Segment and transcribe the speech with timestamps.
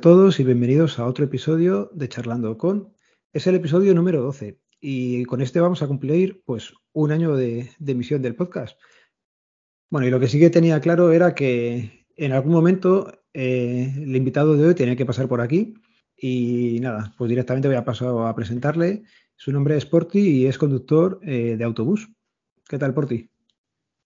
[0.00, 2.94] Todos y bienvenidos a otro episodio de Charlando con.
[3.34, 7.68] Es el episodio número 12 y con este vamos a cumplir pues un año de,
[7.86, 8.78] emisión del podcast.
[9.90, 14.16] Bueno, y lo que sí que tenía claro era que en algún momento eh, el
[14.16, 15.74] invitado de hoy tenía que pasar por aquí
[16.16, 19.02] y nada, pues directamente voy a pasar a presentarle.
[19.36, 22.08] Su nombre es Porti y es conductor eh, de autobús.
[22.66, 23.28] ¿Qué tal, Porti?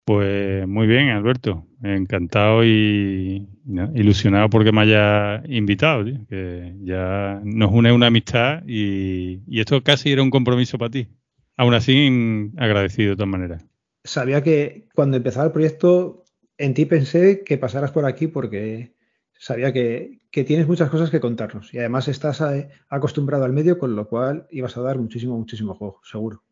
[0.05, 1.67] Pues muy bien, Alberto.
[1.83, 3.49] Encantado y
[3.95, 10.23] ilusionado porque me haya invitado, que ya nos une una amistad y, esto casi era
[10.23, 11.09] un compromiso para ti.
[11.57, 13.65] Aún así, agradecido de todas maneras.
[14.03, 16.25] Sabía que cuando empezaba el proyecto,
[16.59, 18.93] en ti pensé que pasaras por aquí porque
[19.39, 23.79] sabía que, que tienes muchas cosas que contarnos y además estás eh, acostumbrado al medio,
[23.79, 26.43] con lo cual ibas a dar muchísimo, muchísimo juego, seguro.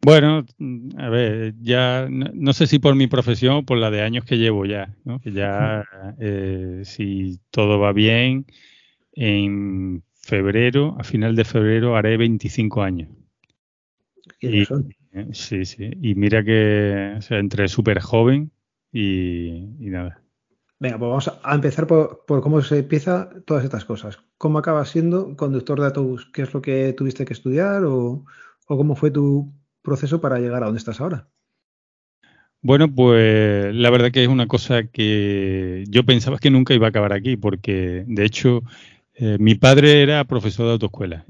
[0.00, 0.46] Bueno,
[0.96, 4.38] a ver, ya no, sé si por mi profesión o por la de años que
[4.38, 5.20] llevo ya, ¿no?
[5.20, 5.84] Que ya,
[6.20, 8.46] eh, si todo va bien,
[9.12, 13.08] en febrero, a final de febrero, haré 25 años.
[14.40, 14.66] Y, eh,
[15.32, 15.90] sí, sí.
[16.00, 18.52] Y mira que, o sea, entre súper joven
[18.92, 20.22] y, nada.
[20.78, 24.20] Venga, pues vamos a empezar por, cómo se empieza todas estas cosas.
[24.36, 26.30] ¿Cómo acabas siendo conductor de autobús?
[26.32, 28.24] ¿Qué es lo que tuviste que estudiar o,
[28.68, 29.52] o cómo fue tu
[29.88, 31.28] proceso para llegar a donde estás ahora?
[32.60, 36.90] Bueno, pues la verdad que es una cosa que yo pensaba que nunca iba a
[36.90, 38.62] acabar aquí, porque de hecho
[39.14, 41.24] eh, mi padre era profesor de autoescuela,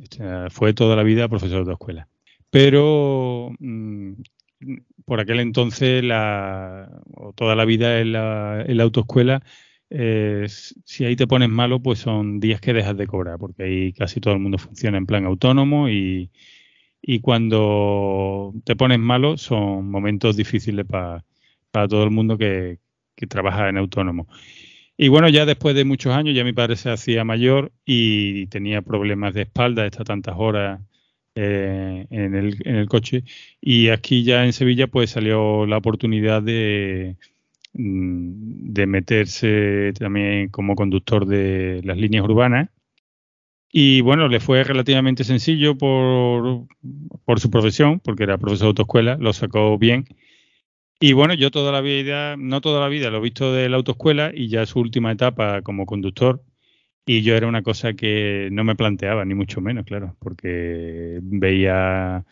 [0.51, 2.09] fue toda la vida profesor de autoescuela.
[2.51, 4.13] Pero mm,
[5.05, 9.43] por aquel entonces, o toda la vida en la, autoescuela,
[9.91, 13.93] eh, si ahí te pones malo, pues son días que dejas de cobrar, porque ahí
[13.93, 16.31] casi todo el mundo funciona en plan autónomo y,
[17.03, 21.25] y cuando te pones malo son momentos difíciles para
[21.89, 22.79] todo el mundo que,
[23.29, 24.29] trabaja en autónomo.
[24.97, 28.83] Y bueno, ya después de muchos años, ya mi padre se hacía mayor y tenía
[28.83, 30.81] problemas de espalda, está tantas horas
[31.35, 33.25] eh, en, el, en, el, coche.
[33.61, 37.17] Y aquí ya en Sevilla pues salió la oportunidad de,
[37.75, 42.71] mm, de meterse también como conductor de las líneas urbanas
[43.71, 46.67] y bueno, le fue relativamente sencillo por,
[47.25, 50.07] por su profesión, porque era profesor de autoescuela, lo sacó bien.
[51.01, 53.77] Y bueno, yo toda la vida, no toda la vida, lo he visto de la
[53.77, 56.43] autoescuela y ya su última etapa como conductor.
[57.07, 62.25] Y yo era una cosa que no me planteaba, ni mucho menos, claro, porque veía,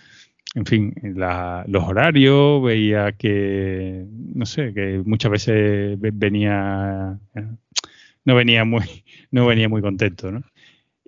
[0.54, 4.04] en fin, los horarios, veía que,
[4.34, 7.18] no sé, que muchas veces venía,
[8.24, 8.84] no venía muy,
[9.30, 10.42] no venía muy contento, ¿no?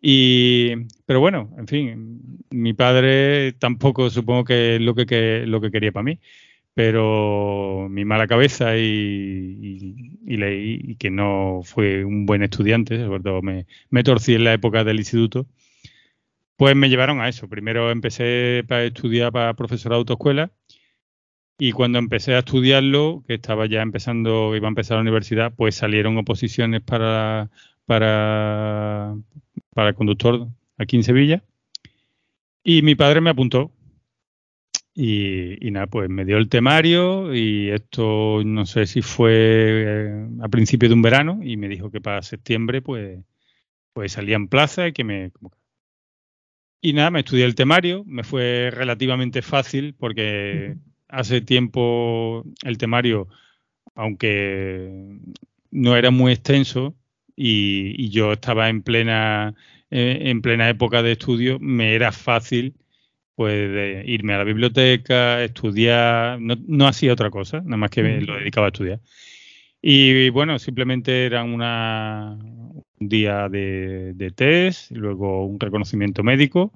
[0.00, 5.70] Y, pero bueno, en fin, mi padre tampoco supongo que es lo que, lo que
[5.70, 6.20] quería para mí,
[6.74, 13.66] pero mi mala cabeza y, y, que no fue un buen estudiante, sobre todo me,
[13.90, 15.46] me torcí en la época del instituto,
[16.56, 17.48] pues me llevaron a eso.
[17.48, 20.52] Primero empecé para estudiar para profesor de autoescuela
[21.58, 25.74] y cuando empecé a estudiarlo, que estaba ya empezando, iba a empezar la universidad, pues
[25.74, 27.50] salieron oposiciones para,
[27.84, 29.16] para,
[29.74, 31.42] para conductor aquí en Sevilla.
[32.62, 33.72] Y mi padre me apuntó.
[34.94, 40.48] Y, nada, pues me dio el temario y esto no sé si fue eh, a
[40.48, 43.20] principio de un verano y me dijo que para septiembre pues,
[43.92, 45.30] pues salía en plaza y que me...
[46.80, 50.76] Y nada, me estudié el temario, me fue relativamente fácil porque
[51.08, 53.28] hace tiempo el temario,
[53.94, 55.20] aunque
[55.70, 56.94] no era muy extenso,
[57.40, 59.54] y, yo estaba en plena,
[59.90, 62.74] eh, en plena época de estudio, me era fácil
[63.34, 68.36] pues irme a la biblioteca, estudiar, no, hacía otra cosa, nada más que me lo
[68.36, 69.00] dedicaba a estudiar.
[69.80, 76.72] Y bueno, simplemente era una, un día de, de test, luego un reconocimiento médico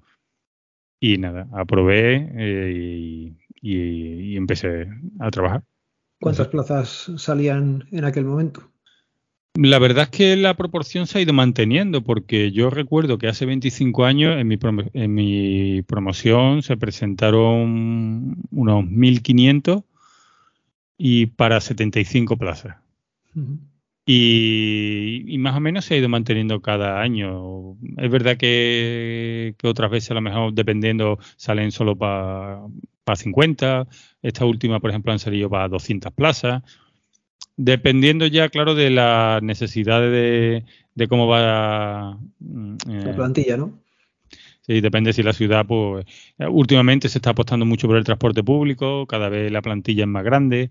[1.03, 4.87] y nada, aprobé eh, y, empecé
[5.19, 5.65] a trabajar.
[6.21, 8.72] ¿Cuántas plazas salían en aquel momento?
[9.55, 13.45] La verdad es que la proporción se ha ido manteniendo, porque yo recuerdo que hace
[13.45, 14.59] 25 años en mi,
[14.95, 19.85] en mi promoción se presentaron unos 1.500
[20.97, 22.77] y para 75 plazas.
[24.07, 27.77] y, más o menos se ha ido manteniendo cada año.
[27.99, 32.63] Es verdad que, otras veces a lo mejor dependiendo salen solo para
[33.15, 33.87] 50.
[34.23, 36.63] Esta última, por ejemplo, han salido para 200 plazas
[37.65, 40.65] dependiendo ya, claro, de las necesidades
[40.95, 43.79] de, cómo va mm, la eh, plantilla, ¿no?
[44.63, 46.05] Sí, depende si la ciudad, pues,
[46.39, 50.25] últimamente se está apostando mucho por el transporte público, cada vez la plantilla es más
[50.25, 50.71] grande,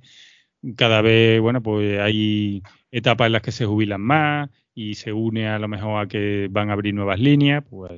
[0.76, 5.48] cada vez, bueno, pues hay etapas en las que se jubilan más y se une
[5.48, 7.92] a lo mejor a que van a abrir nuevas líneas, pues,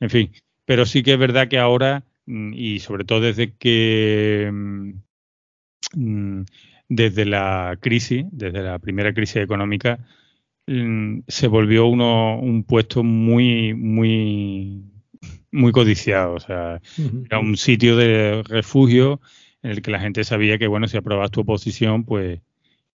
[0.00, 0.32] en fin.
[0.64, 4.50] Pero sí que es verdad que ahora, mm, y sobre todo desde que
[5.94, 6.42] mm,
[6.88, 9.98] desde la crisis, desde la primera crisis económica,
[10.66, 14.82] se volvió uno un puesto muy, muy,
[15.50, 16.34] muy codiciado.
[16.34, 16.80] O sea,
[17.26, 19.20] era un sitio de refugio
[19.62, 22.40] en el que la gente sabía que, bueno, si aprobas tu oposición, pues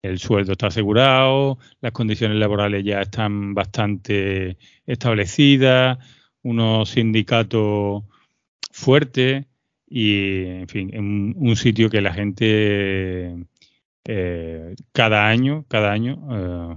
[0.02, 4.56] el sueldo está asegurado, las condiciones laborales ya están bastante
[4.87, 5.99] establecidas,
[6.43, 8.05] unos sindicatos
[8.70, 9.44] fuertes
[9.87, 13.34] y, en fin, un, un sitio que la gente
[14.10, 16.76] eh, cada año, cada año eh,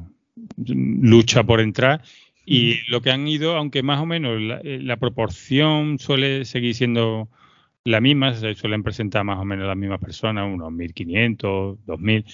[0.57, 2.01] lucha por entrar.
[2.45, 6.75] Y lo que han ido, aunque más o menos la, eh, la, proporción suele seguir
[6.75, 7.29] siendo
[7.85, 12.25] la misma, se suelen presentar más o menos las mismas personas, unos 1.500, 2.000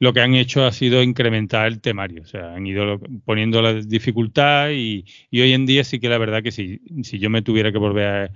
[0.00, 3.74] lo que han hecho ha sido incrementar el temario, o sea, han ido poniendo la
[3.74, 7.70] dificultad y, hoy en día sí que la verdad que si, si yo me tuviera
[7.70, 8.30] que volver a,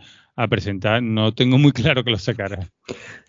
[0.48, 2.68] presentar, no tengo muy claro que lo sacara.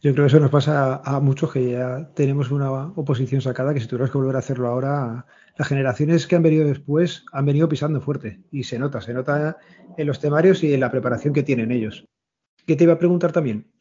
[0.01, 3.79] Yo creo que eso nos pasa a, muchos que ya tenemos una oposición sacada, que
[3.79, 5.25] si tuvieras que volver a hacerlo ahora,
[5.57, 9.57] las generaciones que han venido después han venido pisando fuerte y se nota, se nota
[9.97, 12.05] en los temarios y en la preparación que tienen ellos.
[12.65, 13.71] ¿Qué te iba a preguntar también?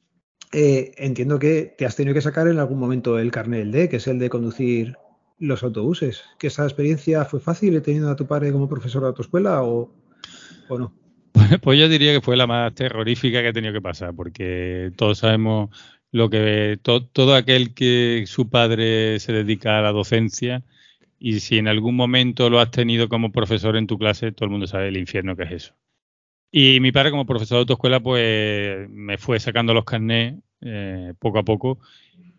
[0.52, 3.96] Eh, entiendo que te has tenido que sacar en algún momento el carnet D, que
[3.96, 4.96] es el de conducir
[5.38, 6.22] los autobuses.
[6.38, 9.92] ¿Que esa experiencia fue fácil teniendo a tu padre como profesor de autoescuela o,
[10.68, 11.05] o no?
[11.62, 15.18] Pues yo diría que fue la más terrorífica que he tenido que pasar, porque todos
[15.18, 15.70] sabemos
[16.12, 20.64] lo que todo aquel que su padre se dedica a la docencia
[21.18, 24.50] y si en algún momento lo has tenido como profesor en tu clase, todo el
[24.50, 25.74] mundo sabe el infierno que es eso.
[26.50, 31.38] Y mi padre, como profesor de autoescuela, pues me fue sacando los carnés eh, poco
[31.38, 31.80] a poco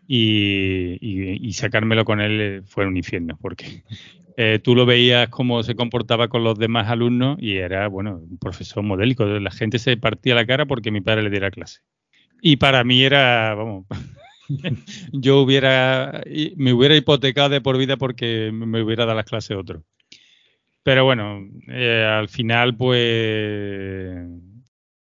[0.06, 3.84] y, sacármelo con él eh, fue un infierno, porque
[4.40, 8.38] eh, tú lo veías cómo se comportaba con los demás alumnos y era, bueno, un
[8.38, 9.24] profesor modélico.
[9.24, 11.80] La gente se partía la cara porque mi padre le diera clase.
[12.40, 13.86] Y para mí era, vamos,
[15.12, 16.22] yo hubiera,
[16.54, 19.82] me hubiera hipotecado de por vida porque me hubiera dado las clases otro.
[20.84, 24.24] Pero bueno, eh, al final, pues,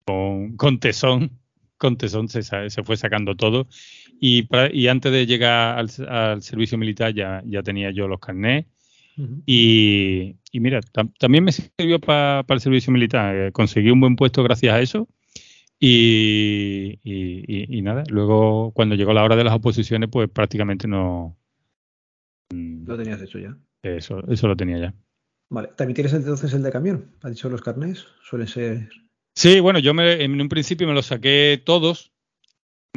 [0.05, 1.41] con, tesón,
[1.79, 2.43] con tesón se,
[2.85, 3.69] fue sacando todo.
[4.20, 8.67] Y, y antes de llegar al, servicio militar ya, ya tenía yo los carnés.
[9.46, 10.81] Y, y, mira,
[11.19, 13.34] también me sirvió para el servicio militar.
[13.34, 15.08] Eh, conseguí un buen puesto gracias a eso.
[15.78, 21.37] Y, y, nada, luego cuando llegó la hora de las oposiciones, pues prácticamente no.
[22.50, 23.56] Lo tenías hecho ya.
[23.82, 24.94] Eso, eso lo tenía ya.
[25.50, 27.12] Vale, ¿también tienes entonces el de camión?
[27.22, 28.06] ¿Has dicho los carnés?
[28.22, 28.88] Suelen ser.
[29.34, 32.13] Sí, bueno, yo me, en un principio me los saqué todos.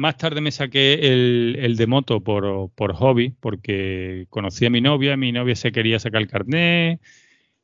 [0.00, 4.80] Más tarde me saqué el, el de moto por, por, hobby, porque conocí a mi
[4.80, 7.00] novia, mi novia se quería sacar el carnet.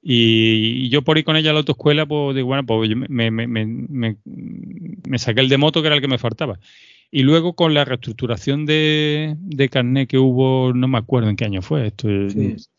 [0.03, 3.47] Y, yo por ir con ella a la autoescuela, pues digo, bueno, pues me, me,
[3.47, 6.59] me, me, saqué el de moto, que era el que me faltaba.
[7.09, 11.45] Y luego con la reestructuración de, de carnet que hubo, no me acuerdo en qué
[11.45, 12.09] año fue, esto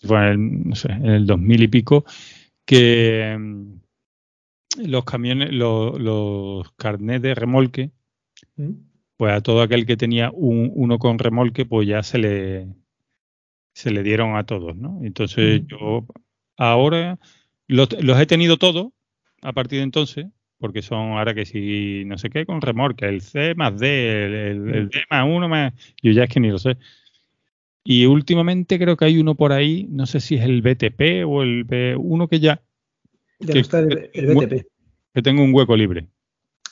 [0.02, 2.04] fue en el, no sé, en el 2000 y pico,
[2.66, 7.92] que mm, los camiones, los, los carnets de remolque,
[8.58, 8.95] ¿Mm?
[9.18, 12.68] Pues a todo aquel que tenía un, uno con remolque, pues ya se le,
[13.74, 15.02] se le dieron a todos, ¿no?
[15.04, 15.66] Entonces ¿Mm?
[15.68, 16.06] yo
[16.58, 17.20] ahora
[17.68, 18.88] los, los he tenido todos
[19.42, 23.22] a partir de entonces, porque son ahora que si no sé qué con remorque, el
[23.22, 26.78] C más D, el, D más 1 más, yo ya es que ni lo sé.
[27.84, 31.44] Y últimamente creo que hay uno por ahí, no sé si es el BTP o
[31.44, 32.62] el B, uno que ya...
[33.40, 34.66] Ya no está el, BTP.
[35.14, 36.08] Que tengo un hueco libre.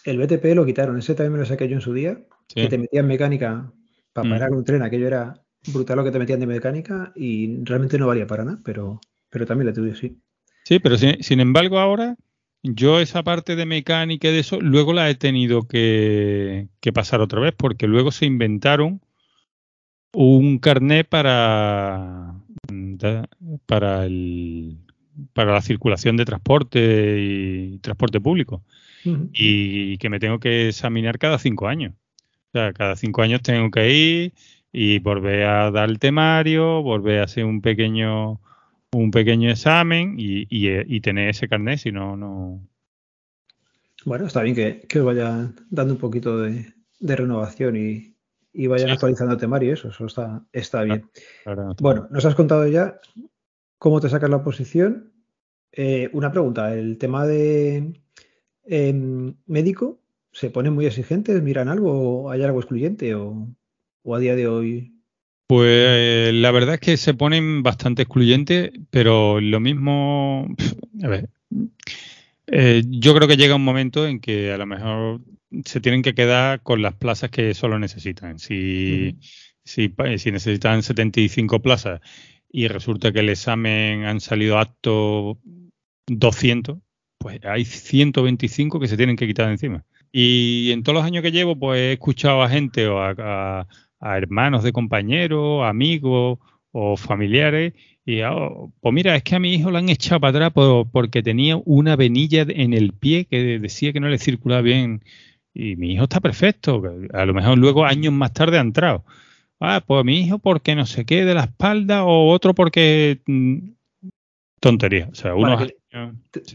[0.06, 2.20] El BTP lo quitaron, ese también me lo saqué yo en su día,
[2.54, 3.72] que te metían mecánica
[4.14, 4.32] para mm.
[4.32, 5.34] parar un tren, aquello era
[5.72, 9.46] brutal lo que te metían de mecánica y realmente no valía para nada, pero, pero
[9.46, 10.20] también lo tuve, sí.
[10.66, 12.16] Sí, pero sin embargo ahora
[12.64, 17.42] yo esa parte de mecánica y de eso, luego la he tenido que, pasar otra
[17.42, 19.02] vez, porque luego se inventaron
[20.14, 22.36] un carnet para,
[23.66, 24.78] para, el,
[25.34, 28.64] para la circulación de transporte y transporte público.
[29.34, 31.94] Y que me tengo que examinar cada cinco años.
[32.54, 34.34] O sea, cada cinco años tengo que ir
[34.72, 38.40] y volver a dar el temario, volver a hacer un pequeño
[38.92, 42.62] un pequeño examen y, y, tener ese carnet, si no, no.
[44.06, 48.16] Bueno, está bien que, que vayan dando un poquito de, renovación y,
[48.54, 51.10] y vayan actualizando el temario, eso, eso está, está bien.
[51.80, 53.00] bueno, nos has contado ya
[53.80, 55.12] cómo te sacas la posición.
[55.72, 58.00] Eh, una pregunta, el tema de
[58.66, 60.03] em, médico,
[60.34, 61.42] ¿se pone muy exigentes?
[61.42, 62.30] ¿Miran algo?
[62.30, 63.16] ¿Hay algo excluyente?
[63.16, 63.48] ¿O,
[64.04, 64.94] o a día de hoy
[65.48, 70.48] Pues la verdad es que se ponen bastante excluyentes, pero lo mismo,
[71.04, 71.30] a ver,
[72.48, 75.22] eh, yo creo que llega un momento en que a lo mejor
[75.66, 78.40] se tienen que quedar con las plazas que solo necesitan.
[78.40, 79.18] Si,
[79.64, 82.02] si, si, necesitan 75 plazas
[82.52, 85.40] y resulta que el examen han salido acto
[86.08, 86.80] 200,
[87.18, 89.86] pues hay 125 que se tienen que quitar de encima.
[90.16, 93.68] Y en todos los años que llevo, pues he escuchado a gente o a,
[94.00, 96.38] hermanos de compañeros, amigos
[96.72, 97.74] o familiares,
[98.06, 100.54] y oh, pues mira, es que a mi hijo lo han echado para atrás
[100.92, 105.04] porque tenía una venilla en el pie que decía que no le circulaba bien.
[105.54, 106.84] Y mi hijo está perfecto.
[107.14, 109.06] A lo mejor luego, años más tarde, ha entrado.
[109.60, 113.70] Ah, pues mi hijo porque no se quede de la espalda o otro porque mm,
[114.64, 115.10] tontería.
[115.12, 115.58] O sea, uno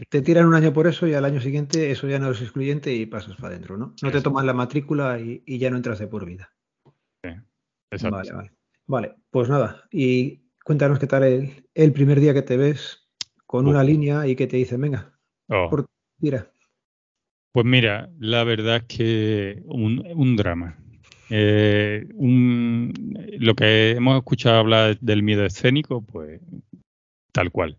[0.09, 2.91] te, tiran un año por eso y al año siguiente eso ya no es excluyente
[2.91, 3.93] y pasas para adentro, ¿no?
[4.01, 6.51] No te toman la matrícula y, ya no entras de por vida.
[7.23, 7.29] Sí,
[7.91, 8.17] exacto.
[8.17, 8.51] Vale, vale.
[8.87, 9.83] Vale, pues nada.
[9.91, 11.23] Y cuéntanos qué tal
[11.75, 13.07] el, primer día que te ves
[13.45, 15.13] con una línea y que te dicen, venga,
[15.49, 15.85] oh.
[16.17, 16.51] mira.
[17.51, 20.79] Pues mira, la verdad es que un, drama.
[21.29, 26.41] Eh, lo que hemos escuchado hablar del miedo escénico, pues
[27.31, 27.77] tal cual.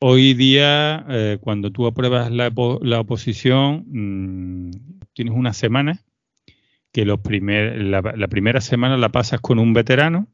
[0.00, 2.46] Hoy día, eh, cuando tú apruebas la,
[3.00, 4.70] oposición, mm,
[5.12, 6.04] tienes una semana
[6.92, 10.28] que los primer, la, primera semana la pasas con un veterano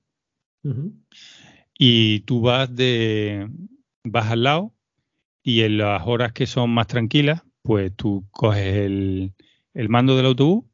[1.78, 3.48] y tú vas de
[4.04, 4.74] vas al lado
[5.42, 9.32] y en las horas que son más tranquilas, pues tú coges el,
[9.88, 10.64] mando del autobús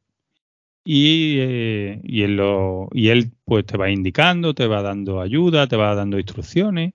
[0.83, 5.95] y, eh, y, y él pues te va indicando, te va dando ayuda, te va
[5.95, 6.93] dando instrucciones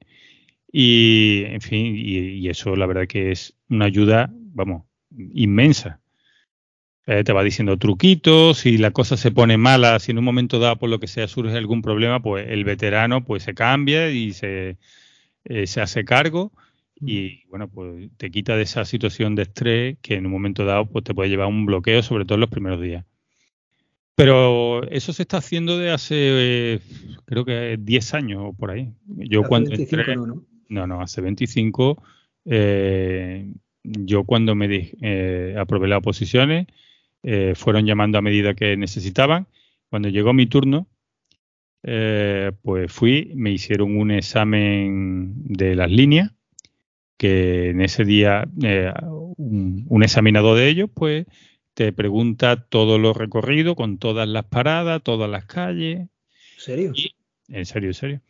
[0.79, 4.83] y, en fin, y, eso la verdad que es una ayuda, vamos,
[5.33, 6.01] inmensa.
[7.07, 10.59] Eh, te va diciendo truquitos, si la cosa se pone mala, si en un momento
[10.59, 14.35] dado por lo que sea surge algún problema, pues el veterano pues se cambia y
[14.35, 14.77] se,
[15.45, 16.53] eh, se hace cargo
[17.01, 20.85] y bueno, pues te quita de esa situación de estrés que en un momento dado
[20.85, 23.07] pues te puede llevar a un bloqueo, sobre todo en los primeros días.
[24.15, 26.83] Pero eso se está haciendo de hace,
[27.25, 28.93] creo que 10 años o por ahí.
[29.07, 30.27] Yo cuando entré, ¿no?
[30.27, 32.03] No, no, hace 25.
[32.45, 36.67] Eh, yo cuando me eh, aprobé las oposiciones,
[37.23, 39.47] eh, fueron llamando a medida que necesitaban.
[39.91, 40.89] Cuando llegó mi turno,
[41.83, 46.33] pues fui, me hicieron un examen de las líneas,
[47.17, 48.49] que en ese día
[49.37, 51.27] un, examinador de ellos, pues
[51.75, 56.01] te pregunta todo lo recorrido con todas las paradas, todas las calles.
[56.01, 56.09] ¿En
[56.57, 56.93] serio?
[57.49, 58.21] en serio, en serio.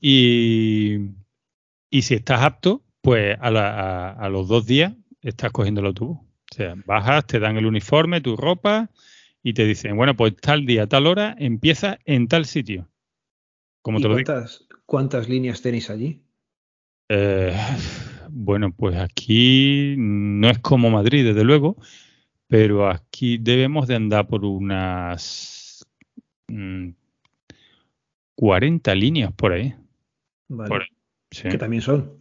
[0.00, 0.98] Y,
[1.92, 6.18] y si estás apto, pues a, los dos días estás cogiendo el autobús.
[6.18, 8.90] O sea, bajas, te dan el uniforme, tu ropa
[9.42, 12.88] y te dicen, bueno, pues tal día, tal hora, empieza en tal sitio.
[13.82, 16.22] Como te cuántas, ¿Cuántas líneas tenéis allí?
[17.10, 17.54] Eh,
[18.30, 21.76] bueno, pues aquí no es como Madrid, desde luego,
[22.46, 25.86] pero aquí debemos de andar por unas
[28.34, 29.74] 40 mm, líneas por ahí.
[30.48, 30.86] Vale.
[31.40, 32.12] Que también son.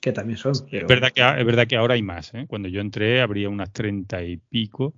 [0.00, 0.52] Que también son.
[0.70, 2.34] Es, verdad que, es verdad que ahora hay más.
[2.34, 2.46] ¿eh?
[2.48, 4.94] Cuando yo entré habría unas treinta y pico,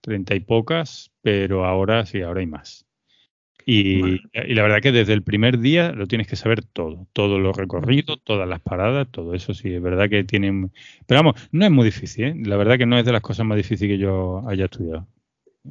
[0.00, 2.86] treinta y pocas, pero ahora sí, ahora hay más.
[3.64, 7.56] Y, la verdad que desde el primer día lo tienes que saber todo, todos los
[7.56, 10.72] recorridos, todas las paradas, todo eso sí, es verdad que tienen...
[11.06, 12.34] Pero vamos, no es muy difícil, ¿eh?
[12.44, 15.06] la verdad que no es de las cosas más difíciles que yo haya estudiado.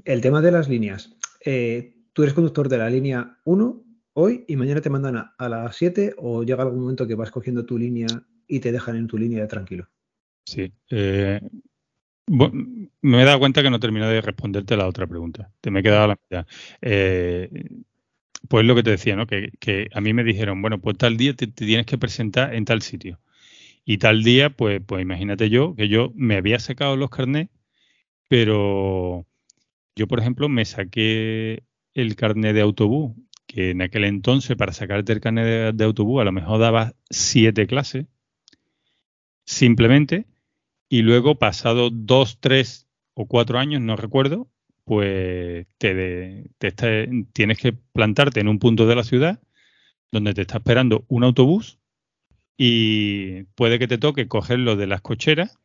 [0.06, 1.18] El tema de las líneas.
[1.44, 3.84] Eh, tú eres conductor de la línea 1
[4.22, 7.66] hoy y mañana te mandan a, las 7 o llega algún momento que vas cogiendo
[7.66, 8.08] tu línea
[8.48, 9.88] y te dejan en tu línea tranquilo.
[10.46, 10.72] Sí.
[10.90, 11.40] Eh,
[12.28, 15.52] me he dado cuenta que no terminé de responderte la otra pregunta.
[15.60, 16.48] Te me he quedado a la mitad.
[16.82, 17.50] Eh,
[18.48, 19.28] pues lo que te decía, ¿no?
[19.28, 22.82] Que, a mí me dijeron, bueno, pues tal día te, tienes que presentar en tal
[22.82, 23.20] sitio.
[23.86, 27.52] Y tal día, pues, pues imagínate yo, que yo me había sacado los carnets,
[28.28, 29.26] pero
[29.96, 31.64] yo, por ejemplo, me saqué
[31.94, 33.16] el carnet de autobús
[33.52, 37.68] que en aquel entonces para sacarte el carnet de, autobús a lo mejor daba siete
[37.68, 38.06] clases,
[39.44, 40.26] simplemente,
[40.88, 44.50] y luego pasado dos, tres o cuatro años, no recuerdo,
[44.86, 46.50] pues te,
[47.34, 49.42] tienes que plantarte en un punto de la ciudad
[50.14, 51.78] donde te está esperando un autobús
[52.56, 55.60] y puede que te toque cogerlo de las cocheras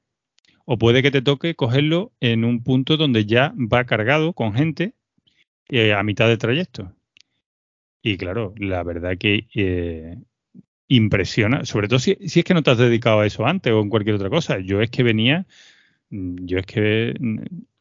[0.64, 4.94] o puede que te toque cogerlo en un punto donde ya va cargado con gente
[5.68, 6.95] eh, a mitad de trayecto.
[8.06, 10.16] Y claro, la verdad que eh,
[10.86, 13.88] impresiona, sobre todo si, es que no te has dedicado a eso antes o en
[13.88, 14.60] cualquier otra cosa.
[14.60, 15.44] Yo es que venía,
[16.10, 17.38] mm, yo es que mm,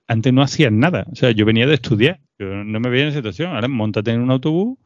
[0.08, 3.10] antes no hacía nada, o sea, yo venía de estudiar, yo no me veía en
[3.10, 3.52] esa situación.
[3.54, 4.80] Ahora montate en un autobús,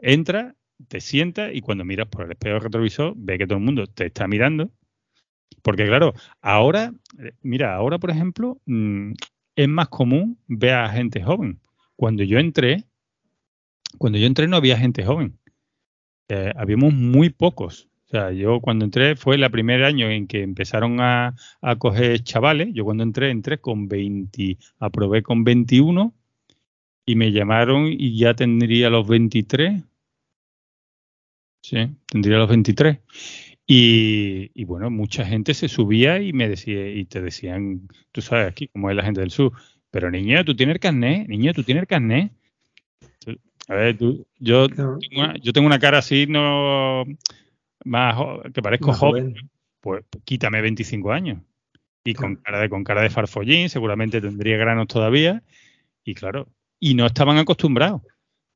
[0.00, 0.56] entra,
[0.88, 4.06] te sienta y cuando miras por el espejo retrovisor, ve que todo el mundo te
[4.06, 4.72] está mirando.
[5.62, 9.12] Porque claro, ahora, eh, mira, ahora por ejemplo, mm,
[9.54, 11.60] es más común ver a gente joven.
[11.94, 12.84] Cuando yo entré,
[13.98, 15.38] cuando yo entré no había gente joven.
[16.28, 17.88] Eh, habíamos muy pocos.
[18.06, 22.22] O sea, yo cuando entré fue el primer año en que empezaron a, a coger
[22.22, 22.68] chavales.
[22.72, 26.14] Yo cuando entré, entré con 20, aprobé con 21
[27.06, 29.82] y me llamaron y ya tendría los 23.
[31.62, 32.98] Sí, tendría los 23.
[33.66, 38.68] Y, bueno, mucha gente se subía y me decía, y te decían, tú sabes aquí
[38.68, 39.52] cómo es la gente del sur,
[39.90, 42.32] pero niña, tú tienes el carnet, niña, tú tienes el carnet.
[43.68, 47.04] A ver, tú, yo, tengo una, yo tengo una cara así, no
[47.84, 48.16] más
[48.52, 49.34] que parezco joven.
[49.80, 51.42] Pues, quítame 25 años.
[52.04, 55.42] Y con cara de con cara de farfollín, seguramente tendría granos todavía.
[56.04, 56.48] Y claro,
[56.80, 58.02] y no estaban acostumbrados.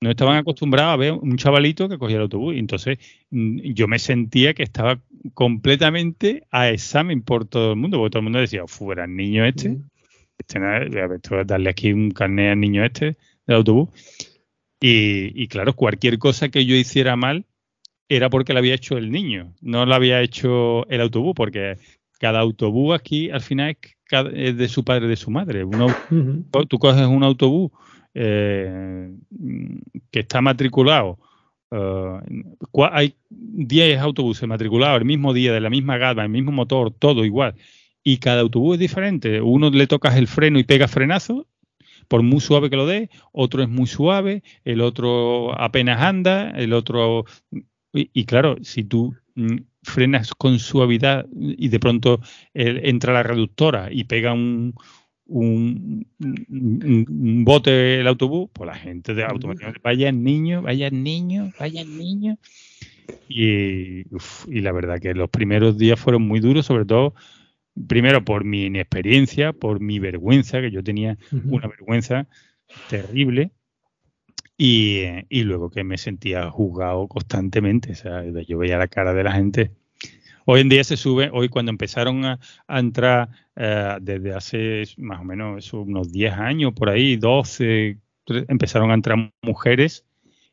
[0.01, 2.55] No estaban acostumbrados a ver un chavalito que cogía el autobús.
[2.55, 2.99] Y entonces
[3.31, 5.01] mm, yo me sentía que estaba
[5.33, 9.45] completamente a examen por todo el mundo, porque todo el mundo decía, fuera el niño
[9.45, 9.79] este,
[10.39, 13.89] este a darle aquí un carnet al niño este del autobús.
[14.81, 17.47] Y, claro, cualquier cosa que yo hiciera mal
[18.09, 21.77] era porque la había hecho el niño, no la había hecho el autobús, porque
[22.21, 23.77] cada autobús aquí al final
[24.33, 25.65] es, de su padre, de su madre.
[25.65, 25.89] Uno,
[26.69, 27.73] Tú coges un autobús
[28.15, 29.11] eh,
[30.11, 31.19] que está matriculado.
[31.71, 32.21] Eh,
[32.93, 37.25] hay 10 autobuses matriculados el mismo día, de la misma gama, el mismo motor, todo
[37.25, 37.55] igual.
[38.05, 39.41] Y cada autobús es diferente.
[39.41, 41.47] Uno le tocas el freno y pega frenazo
[42.09, 46.73] por muy suave que lo dé, otro es muy suave, el otro apenas anda, el
[46.73, 47.25] otro...
[47.93, 52.21] Y, claro, si tú mm, frenas con suavidad y de pronto
[52.53, 54.75] entra la reductora y pega un,
[55.29, 56.07] un,
[57.45, 62.39] bote el autobús, pues la gente de automáticamente, vaya niño, vaya niño, vaya niño.
[63.29, 64.03] Y,
[64.49, 67.15] y la verdad que los primeros días fueron muy duros, sobre todo
[67.89, 72.27] primero por mi inexperiencia, por mi vergüenza, que yo tenía una vergüenza
[72.89, 73.51] terrible,
[74.59, 77.93] y, luego que me sentía juzgado constantemente.
[77.93, 79.73] O sea, yo veía la cara de la gente.
[80.47, 85.25] Hoy en día se sube, hoy cuando empezaron a, entrar eh, desde hace más o
[85.25, 87.99] menos unos 10 años, por ahí, 12,
[88.49, 90.05] empezaron a entrar mujeres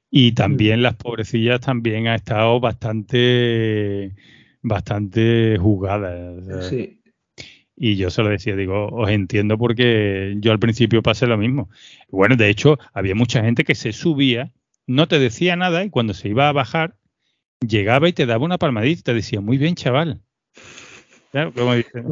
[0.09, 4.13] y también las pobrecillas también han estado bastante
[4.61, 5.57] bastante
[6.61, 7.02] sí.
[7.75, 11.69] Y yo se lo decía, digo, os entiendo porque yo al principio pasé lo mismo.
[12.09, 14.53] Bueno, de hecho, había mucha gente que se subía,
[14.85, 16.95] no te decía nada y cuando se iba a bajar,
[17.67, 20.21] llegaba y te daba una palmadita y te decía, muy bien, chaval.
[21.31, 22.03] Claro, como dice.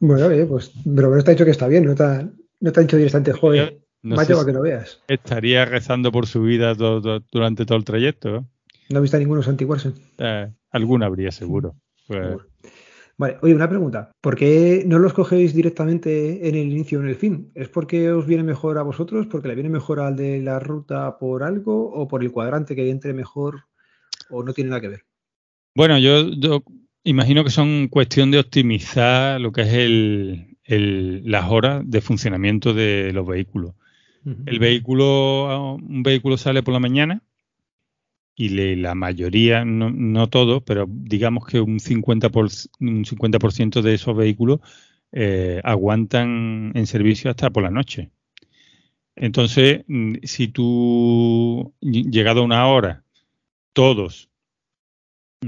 [0.00, 2.28] bueno, pues, pero no está dicho que está bien, no está,
[2.60, 5.02] no está dicho directamente, joder, no más que no veas.
[5.08, 8.46] Estaría rezando por su vida durante todo el trayecto.
[8.90, 9.92] ¿No has visto a ninguno santiguarse?
[10.18, 11.74] Eh, alguna habría seguro.
[12.06, 12.36] Pues,
[13.18, 14.10] Vale, oye, una pregunta.
[14.20, 17.50] ¿Por qué no los cogéis directamente en el inicio o en el fin?
[17.54, 19.26] ¿Es porque os viene mejor a vosotros?
[19.26, 21.90] ¿Porque le viene mejor al de la ruta por algo?
[21.92, 23.64] ¿O por el cuadrante que entre mejor?
[24.28, 25.04] ¿O no tiene nada que ver?
[25.74, 26.62] Bueno, yo,
[27.04, 33.12] imagino que son cuestión de optimizar lo que es el, las horas de funcionamiento de
[33.12, 33.74] los vehículos.
[34.44, 37.22] El vehículo, un vehículo sale por la mañana
[38.36, 42.48] y la mayoría, no, no todo, pero digamos que un 50%, por,
[42.80, 44.60] un 50 de esos vehículos
[45.10, 48.10] eh, aguantan en servicio hasta por la noche.
[49.16, 53.04] Entonces, mm, si tú, llegado a una hora,
[53.72, 54.28] todos,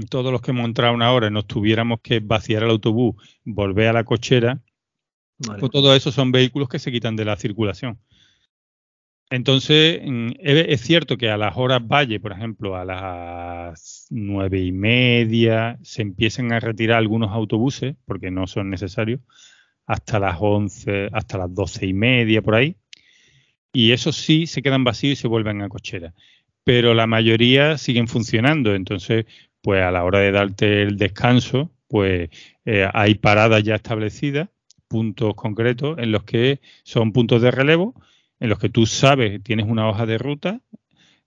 [0.09, 3.93] todos los que hemos entrado una hora, nos tuviéramos que vaciar el autobús, volver a
[3.93, 4.61] la cochera,
[5.37, 7.99] pues todo eso son vehículos que se quitan de la circulación.
[9.31, 10.01] Entonces,
[10.39, 16.01] es cierto que a las horas valle, por ejemplo, a las nueve y media, se
[16.01, 19.21] empiezan a retirar algunos autobuses, porque no son necesarios,
[19.85, 22.75] hasta las once, hasta las doce y media, por ahí.
[23.71, 26.13] Y esos sí se quedan vacíos y se vuelven a cochera.
[26.63, 28.73] Pero la mayoría siguen funcionando.
[28.73, 29.25] Entonces,
[29.61, 32.29] pues a la hora de darte el descanso, pues
[32.65, 34.49] eh, hay paradas ya establecidas,
[34.87, 37.93] puntos concretos en los que son puntos de relevo
[38.39, 40.61] en los que tú sabes, tienes una hoja de ruta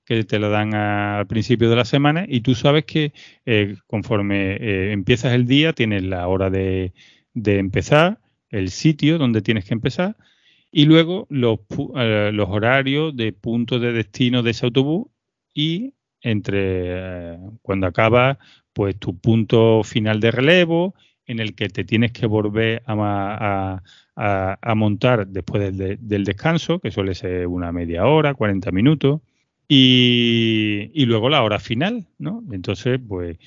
[0.05, 3.13] que te la dan al principio de la semana y tú sabes que
[3.47, 6.93] eh, conforme eh, empiezas el día tienes la hora de,
[7.35, 8.19] empezar,
[8.51, 10.17] el sitio donde tienes que empezar
[10.71, 11.61] y luego los,
[11.97, 15.07] eh, los horarios de punto de destino de ese autobús
[15.55, 18.39] y entre cuando acaba
[18.73, 20.95] pues tu punto final de relevo
[21.27, 23.83] en el que te tienes que volver a,
[24.75, 29.21] montar después del, descanso, que suele ser una media hora, 40 minutos.
[29.69, 32.43] Y, luego la hora final, ¿no?
[32.53, 33.39] Entonces, pues,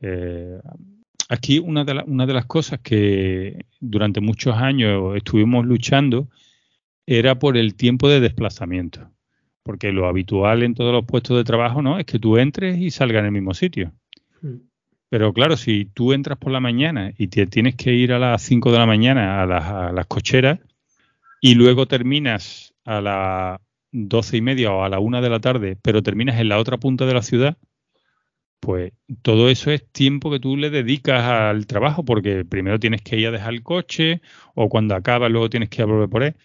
[0.00, 0.58] eh,
[1.28, 6.28] aquí una de, una de las cosas que durante muchos años estuvimos luchando
[7.06, 9.10] era por el tiempo de desplazamiento.
[9.62, 11.98] Porque lo habitual en todos los puestos de trabajo, ¿no?
[11.98, 13.92] Es que tú entres y salgas en el mismo sitio.
[14.42, 14.56] Hmm.
[15.10, 18.42] Pero claro, si tú entras por la mañana y te tienes que ir a las
[18.42, 20.60] 5 de la mañana a las, a las cocheras
[21.40, 23.60] y luego terminas a las
[23.92, 26.76] doce y media o a la una de la tarde, pero terminas en la otra
[26.76, 27.56] punta de la ciudad,
[28.60, 28.92] pues
[29.22, 33.28] todo eso es tiempo que tú le dedicas al trabajo, porque primero tienes que ir
[33.28, 34.20] a dejar el coche,
[34.54, 36.36] o cuando acabas luego tienes que volver por él.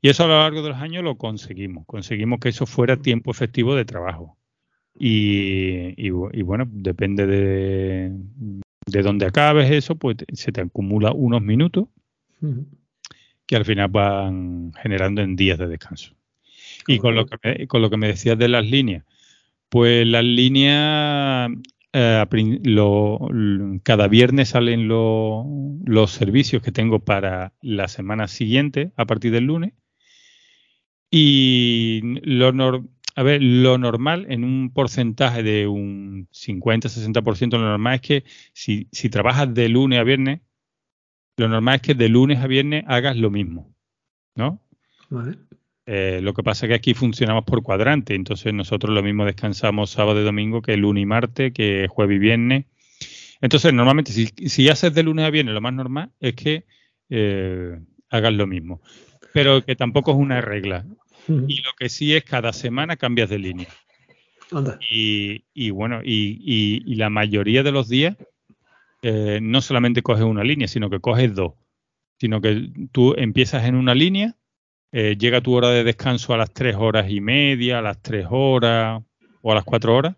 [0.00, 1.84] Y eso a lo largo de los años lo conseguimos.
[1.86, 4.37] Conseguimos que eso fuera tiempo efectivo de trabajo.
[5.00, 8.12] Y, bueno, depende de,
[8.86, 11.88] de dónde acabes eso, pues se te acumula unos minutos
[13.46, 16.14] que al final van generando en días de descanso.
[16.86, 19.04] Y con lo, que me, con lo que me decías de las líneas,
[19.68, 21.50] pues las líneas,
[21.92, 22.24] eh,
[23.82, 29.72] cada viernes salen los servicios que tengo para la semana siguiente, a partir del lunes.
[31.10, 32.84] Y lo,
[33.18, 38.86] a ver, lo normal en un porcentaje de un 50-60%, lo normal es que si,
[38.92, 40.40] si trabajas de lunes a viernes,
[41.36, 43.74] lo normal es que de lunes a viernes hagas lo mismo,
[44.36, 44.62] ¿no?
[45.10, 45.36] Vale.
[45.84, 49.90] Eh, lo que pasa es que aquí funcionamos por cuadrante, entonces nosotros lo mismo descansamos
[49.90, 52.66] sábado y domingo que lunes y martes, que jueves y viernes.
[53.40, 56.66] Entonces, normalmente, si, haces de lunes a viernes, lo más normal es que
[57.10, 58.80] eh, hagas lo mismo.
[59.34, 60.86] Pero que tampoco es una regla.
[61.28, 63.68] Y lo que sí es cada semana cambias de línea.
[64.90, 68.16] Y, bueno, y, la mayoría de los días
[69.02, 71.52] eh, no solamente coges una línea, sino que coges dos.
[72.18, 74.38] Sino que tú empiezas en una línea
[74.90, 78.26] eh, llega tu hora de descanso a las tres horas y media, a las tres
[78.30, 79.02] horas
[79.42, 80.16] o a las cuatro horas,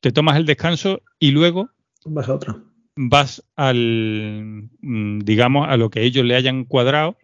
[0.00, 1.68] te tomas el descanso y luego
[2.06, 2.56] vas a otra.
[2.96, 7.18] Vas al, mm, digamos, a lo que ellos le hayan cuadrado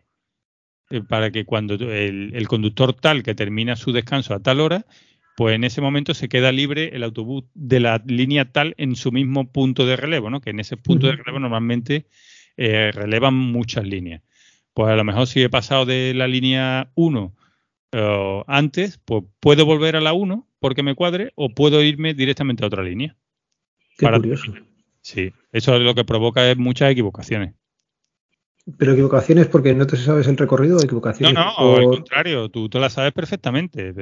[1.09, 4.87] para que cuando el, conductor tal que termina su descanso a tal hora,
[5.37, 9.11] pues en ese momento se queda libre el autobús de la línea tal en su
[9.13, 10.41] mismo punto de relevo, ¿no?
[10.41, 12.07] Que en ese punto de relevo normalmente
[12.57, 14.23] eh, relevan muchas líneas
[14.75, 17.35] pues a lo mejor si he pasado de la línea 1
[17.93, 22.65] eh, antes, pues puedo volver a la 1 porque me cuadre o puedo irme directamente
[22.65, 23.17] a otra línea.
[23.97, 24.53] Qué curioso.
[25.01, 27.55] Sí, eso es lo que provoca es muchas equivocaciones.
[28.79, 31.35] ¿Pero equivocaciones porque no te sabes el recorrido o equivocaciones?
[31.35, 33.93] No, no, al contrario, tú te la sabes perfectamente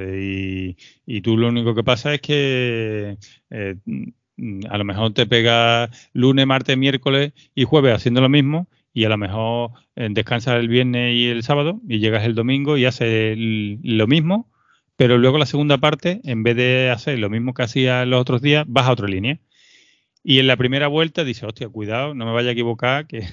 [1.05, 3.17] y, tú lo único que pasa es que
[3.49, 3.75] eh,
[4.69, 9.09] a lo mejor te pega lunes, martes, miércoles y jueves haciendo lo mismo y a
[9.09, 13.35] lo mejor eh, descansas el viernes y el sábado y llegas el domingo y haces
[13.37, 14.49] lo mismo,
[14.95, 18.41] pero luego la segunda parte, en vez de hacer lo mismo que hacía los otros
[18.41, 19.39] días, vas a otra línea.
[20.23, 23.27] Y en la primera vuelta dices, hostia, cuidado, no me vaya a equivocar, que,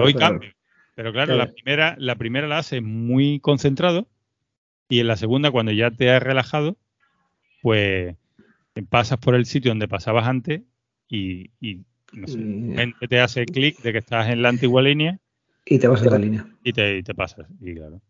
[0.00, 0.50] hoy cambio.
[0.94, 4.08] Pero claro, la primera, la primera la haces muy concentrado
[4.88, 6.76] y en la segunda, cuando ya te has relajado,
[7.62, 8.16] pues
[8.88, 10.62] pasas por el sitio donde pasabas antes
[11.08, 11.50] y
[12.12, 15.18] no te hace clic de que estás en la antigua línea.
[15.64, 16.46] Y te vas a la línea.
[16.62, 18.00] Y te, pasas, y claro.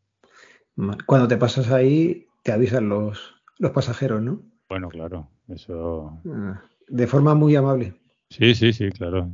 [1.07, 4.43] Cuando te pasas ahí, te avisan los, los pasajeros, ¿no?
[4.69, 6.21] Bueno, claro, eso.
[6.29, 7.95] Ah, de forma muy amable.
[8.31, 9.31] Sí, sí, sí, claro.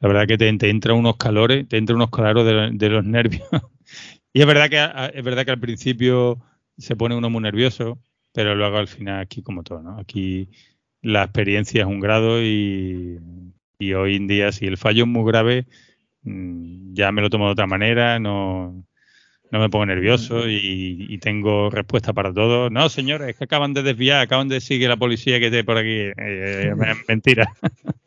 [0.00, 3.46] La verdad que te, entra unos calores, te entra unos calores de, los nervios.
[4.32, 6.40] y es verdad que es verdad que al principio
[6.78, 7.98] se pone uno muy nervioso,
[8.32, 9.98] pero luego al final aquí como todo, ¿no?
[9.98, 10.48] Aquí
[11.02, 13.18] la experiencia es un grado y
[13.78, 15.66] y hoy en día, si el fallo es muy grave,
[16.22, 18.84] mm, ya me lo tomo de otra manera, no,
[19.50, 22.70] no me pongo nervioso y, tengo respuesta para todo.
[22.70, 25.64] No, señores, es que acaban de desviar, acaban de decir que la policía que esté
[25.64, 25.88] por aquí.
[25.88, 26.74] Eh, eh,
[27.08, 27.50] mentira.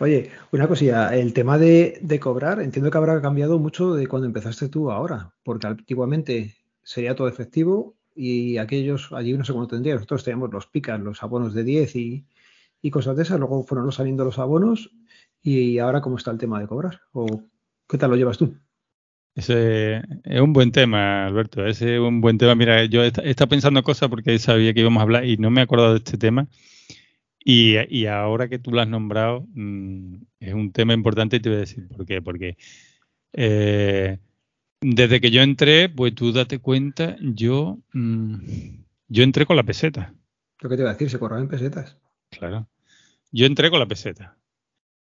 [0.00, 4.68] Oye, una cosilla, el tema de, cobrar, entiendo que habrá cambiado mucho de cuando empezaste
[4.68, 10.22] tú ahora, porque antiguamente sería todo efectivo y aquellos, allí no sé cómo tendría, nosotros
[10.22, 12.26] teníamos los picas, los abonos de 10 y,
[12.92, 13.40] cosas de esas.
[13.40, 14.90] Luego fueron saliendo los abonos
[15.42, 17.42] y ahora cómo está el tema de cobrar o
[17.88, 18.54] qué tal lo llevas tú.
[19.34, 21.66] Ese es un buen tema, Alberto.
[21.66, 22.54] Ese es un buen tema.
[22.54, 25.60] Mira, yo he estado pensando cosas porque sabía que íbamos a hablar y no me
[25.60, 26.48] he acordado de este tema.
[27.50, 31.56] Y, ahora que tú lo has nombrado, mm, es un tema importante y te voy
[31.56, 32.20] a decir por qué.
[32.20, 32.58] Porque
[33.32, 34.18] eh,
[34.82, 38.34] desde que yo entré, pues tú date cuenta, yo, mm,
[39.08, 40.12] yo entré con la peseta.
[40.60, 41.96] Lo que te iba a decir, se corraba en pesetas.
[42.28, 42.68] Claro.
[43.32, 44.36] Yo entré con la peseta.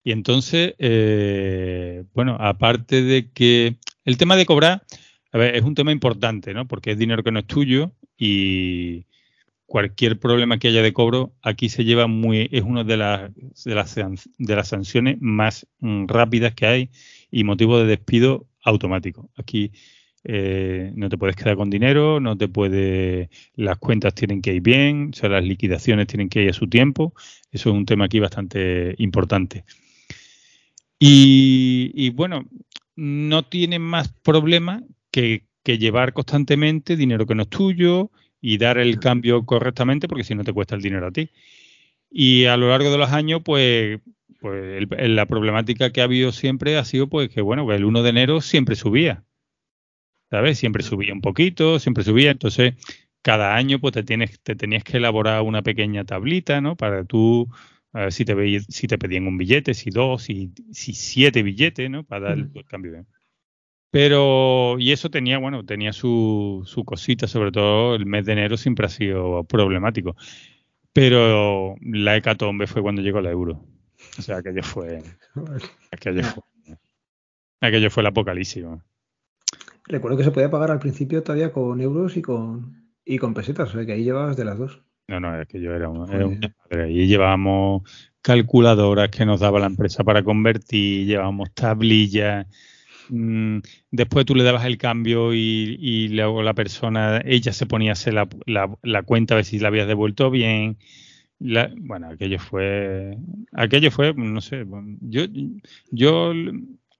[0.03, 4.83] Y entonces, eh, bueno, aparte de que el tema de cobrar,
[5.31, 6.67] a ver, es un tema importante, ¿no?
[6.67, 9.05] Porque es dinero que no es tuyo y,
[9.65, 13.75] cualquier problema que haya de cobro, aquí se lleva muy, es una de las, de
[13.75, 16.89] las, de las sanciones más mm, rápidas que hay
[17.31, 19.29] y motivo de despido automático.
[19.35, 19.71] Aquí
[20.23, 24.61] eh, no te puedes quedar con dinero, no te puede, las cuentas tienen que ir
[24.61, 27.13] bien, o sea, las liquidaciones tienen que ir a su tiempo.
[27.51, 29.65] Eso es un tema aquí bastante importante.
[30.97, 32.45] Y, bueno,
[32.95, 38.09] no tiene más problema que, que llevar constantemente dinero que no es tuyo,
[38.47, 41.31] y dar el cambio correctamente, porque si no te cuesta el dinero a ti.
[42.11, 43.99] Y a lo largo de los años, pues,
[44.39, 48.09] pues la problemática que ha habido siempre ha sido pues que, bueno, el 1 de
[48.11, 49.23] enero siempre subía.
[50.29, 50.59] ¿Sabes?
[50.59, 52.29] Siempre subía un poquito, siempre subía.
[52.29, 52.75] Entonces,
[53.23, 56.75] cada año pues te, tienes, te tenías que elaborar una pequeña tablita, ¿no?
[56.75, 57.49] Para tú,
[58.11, 62.03] si, te si te pedían un billete, si dos, si, si siete billetes, ¿no?
[62.03, 63.07] Para dar el, el cambio.
[63.95, 68.57] Pero, y eso tenía, bueno, tenía su, su cosita, sobre todo el mes de enero
[68.57, 70.17] siempre ha sido problemático.
[70.91, 73.63] Pero la hecatombe fue cuando llegó la euro.
[74.19, 75.01] O sea, aquello fue.
[75.93, 76.43] Aquello fue,
[77.61, 78.65] aquello fue el apocalipsis.
[79.85, 83.69] Recuerdo que se podía pagar al principio todavía con euros y con, y con pesetas,
[83.69, 84.83] o sea que ahí llevabas de las dos.
[85.07, 86.91] No, no, es que yo era, un, era madre.
[86.91, 87.83] Y llevábamos
[88.21, 92.45] calculadoras que nos daba la empresa para convertir, llevábamos tablillas
[93.09, 93.59] Mm,
[93.91, 98.13] después tú le dabas el cambio y, luego la persona, ella se ponía a hacer
[98.13, 100.77] la, cuenta a ver si la habías devuelto bien.
[101.39, 103.17] bueno, aquello fue,
[103.53, 104.65] aquello fue, no sé,
[105.01, 105.25] yo,
[105.91, 106.33] yo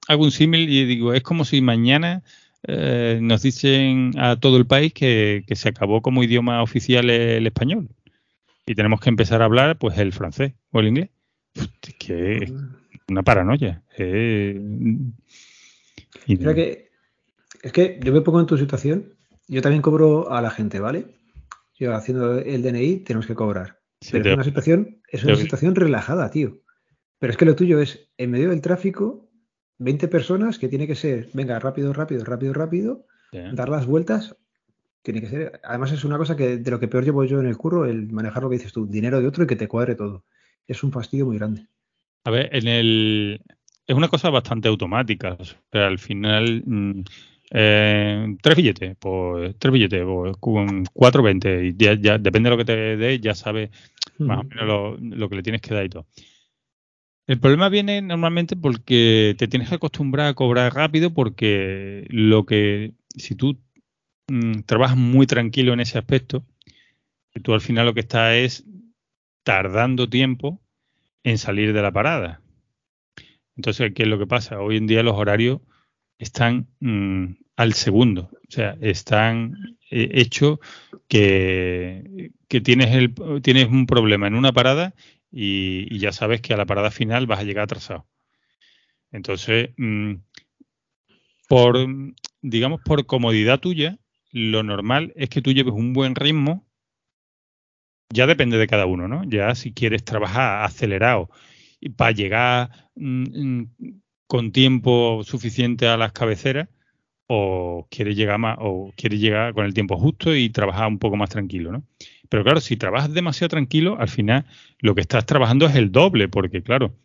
[0.08, 2.24] hago un símil y digo, es como si mañana
[2.68, 7.89] eh, nos dicen a todo el país que, se acabó como idioma oficial el, español
[8.65, 11.10] y tenemos que empezar a hablar pues el francés o el inglés.
[11.54, 12.52] Es que
[13.08, 13.84] una paranoia.
[13.98, 14.60] Eh,
[16.25, 16.89] que,
[17.61, 19.15] es que yo me pongo en tu situación,
[19.47, 21.07] yo también cobro a la gente, ¿vale?
[21.77, 23.79] Yo haciendo el DNI tenemos que cobrar.
[24.11, 26.61] pero es una situación, es una situación relajada, tío.
[27.19, 29.29] Pero es que lo tuyo es, en medio del tráfico,
[29.79, 34.35] 20 personas que tiene que ser, venga, rápido, rápido, rápido, rápido, dar las vueltas,
[35.01, 35.59] tiene que ser.
[35.63, 38.11] Además, es una cosa que de lo que peor llevo yo en el curro, el
[38.11, 40.25] manejar lo que dices tú, dinero de otro y que te cuadre todo.
[40.67, 41.67] Es un fastidio muy grande.
[42.23, 43.41] A ver, en el,
[43.88, 45.38] es una cosa bastante automática.
[45.39, 47.04] O sea, al final, mm,
[47.52, 50.36] eh, tres billetes, pues tres billetes, pues,
[50.93, 53.69] cuatro veinte, y ya, depende de lo que te dé, ya sabes
[54.17, 56.08] más o menos lo, que le tienes que dar y todo.
[57.28, 62.93] El problema viene normalmente porque te tienes que acostumbrar a cobrar rápido porque lo que,
[63.15, 63.58] si tú
[64.28, 66.45] mm, trabajas muy tranquilo en ese aspecto,
[67.43, 68.65] tú al final lo que estás es
[69.43, 70.62] tardando tiempo
[71.24, 72.41] en salir de la parada.
[73.56, 74.60] Entonces, ¿qué es lo que pasa?
[74.60, 75.62] Hoy en día los horarios
[76.18, 80.60] están mm, al segundo, o sea, están eh, hechos
[81.08, 84.94] que, tienes, el, tienes un problema en una parada
[85.32, 88.08] y, ya sabes que a la parada final vas a llegar atrasado.
[89.12, 90.15] Entonces, mm,
[91.48, 91.78] por,
[92.41, 93.98] digamos, por comodidad tuya,
[94.32, 96.65] lo normal es que tú lleves un buen ritmo.
[98.10, 99.24] Ya depende de cada uno, ¿no?
[99.26, 101.30] Ya si quieres trabajar acelerado
[101.98, 106.69] para llegar con tiempo suficiente a las cabeceras
[107.27, 111.15] o quiere llegar más o quiere llegar con el tiempo justo y trabajar un poco
[111.15, 111.84] más tranquilo, ¿no?
[112.29, 114.45] Pero claro, si trabajas demasiado tranquilo, al final
[114.79, 116.95] lo que estás trabajando es el doble, porque claro,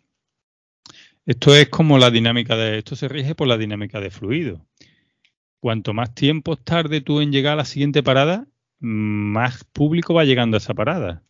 [1.26, 4.66] esto es como la dinámica de esto se rige por la dinámica de fluido.
[5.60, 8.46] Cuanto más tiempo tarde tú en llegar a la siguiente parada,
[8.78, 11.22] más público va llegando a esa parada.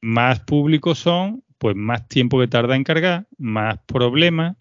[0.00, 4.56] Más públicos son pues más tiempo que tarda en cargar, más problemas,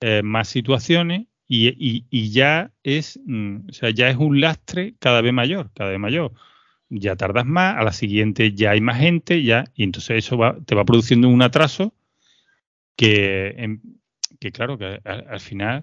[0.00, 5.32] eh, más situaciones y, ya es, mm, o sea, ya es un lastre cada vez
[5.32, 6.32] mayor, cada vez mayor.
[6.90, 10.56] Ya tardas más, a la siguiente ya hay más gente, ya, y entonces eso va,
[10.64, 11.94] te va produciendo un atraso
[12.96, 13.78] que,
[14.40, 15.82] que claro, que al, final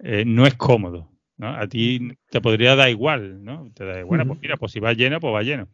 [0.00, 1.10] eh, no es cómodo.
[1.36, 1.48] ¿no?
[1.48, 3.70] A ti te podría dar igual, ¿no?
[3.74, 5.68] Te da igual, pues mira, pues si va lleno, pues va lleno.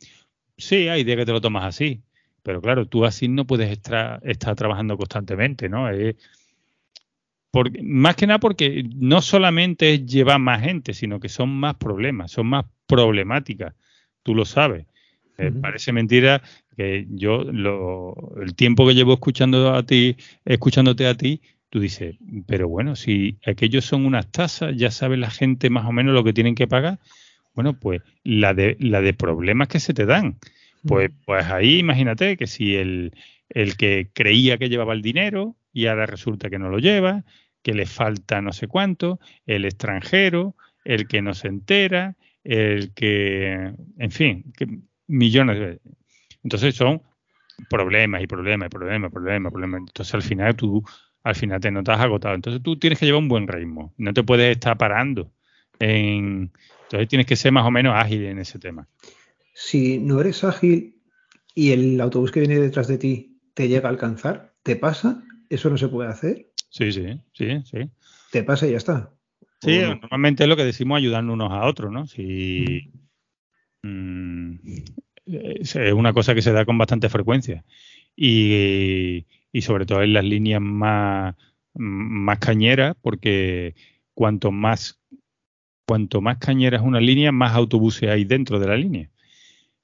[0.56, 2.02] Sí, hay días que te lo tomas así,
[2.44, 4.20] pero claro, tú así no puedes estar,
[4.54, 5.88] trabajando constantemente, ¿no?
[7.82, 12.32] más que nada porque no solamente es llevar más gente, sino que son más problemas,
[12.32, 13.74] son más problemáticas.
[14.22, 14.86] Tú lo sabes.
[15.38, 16.42] Eh, parece mentira
[16.76, 17.44] que yo
[18.40, 23.38] el tiempo que llevo escuchando a ti, escuchándote a ti, tú dices, pero bueno, si
[23.46, 26.66] aquellos son unas tasas, ya sabe la gente más o menos lo que tienen que
[26.66, 26.98] pagar.
[27.54, 30.36] Bueno, pues la de, la de problemas que se te dan.
[30.86, 33.12] Pues, pues ahí imagínate que si el,
[33.78, 37.24] que creía que llevaba el dinero y ahora resulta que no lo lleva,
[37.62, 43.72] que le falta no sé cuánto, el extranjero, el que no se entera, el que,
[43.98, 44.52] en fin,
[45.06, 45.92] millones de veces.
[46.42, 47.02] Entonces son
[47.70, 49.80] problemas y problemas y problemas, problemas, problemas.
[49.80, 50.84] Entonces al final tú,
[51.22, 52.34] al final te notas agotado.
[52.34, 53.94] Entonces tú tienes que llevar un buen ritmo.
[53.96, 55.32] No te puedes estar parando.
[55.78, 56.52] En...
[56.82, 58.86] Entonces tienes que ser más o menos ágil en ese tema.
[59.54, 61.00] Si no eres ágil
[61.54, 65.22] y el autobús que viene detrás de ti te llega a alcanzar, ¿te pasa?
[65.48, 66.50] ¿Eso no se puede hacer?
[66.70, 67.88] Sí, sí, sí, sí.
[68.32, 69.12] Te pasa y ya está.
[69.60, 72.06] Sí, normalmente es lo que decimos ayudarnos unos a otros, ¿no?
[72.06, 72.90] Si,
[73.82, 74.54] mm,
[75.26, 77.64] es una cosa que se da con bastante frecuencia.
[78.16, 79.24] Y,
[79.62, 81.36] sobre todo en las líneas más,
[81.74, 83.74] más cañeras, porque
[84.12, 85.00] cuanto más,
[85.86, 89.10] cuanto más cañera es una línea, más autobuses hay dentro de la línea.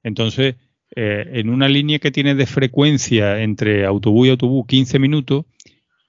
[0.03, 0.57] Entonces,
[0.97, 5.45] eh, en una línea que tiene de frecuencia entre autobús y autobús 15 minutos,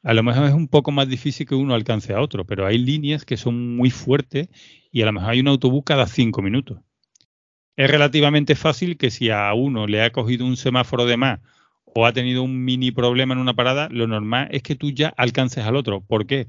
[0.04, 2.78] a lo mejor es un poco más difícil que uno alcance a otro, pero hay
[2.78, 4.50] líneas que son muy fuertes
[4.92, 6.80] y a lo mejor hay un autobús cada 5 minutos
[7.76, 11.40] es relativamente fácil que si a uno le ha cogido un semáforo de más
[11.86, 15.10] o ha tenido un mini problema en una parada, lo normal es que tú ya
[15.18, 16.02] alcances al otro.
[16.02, 16.48] ¿Por qué?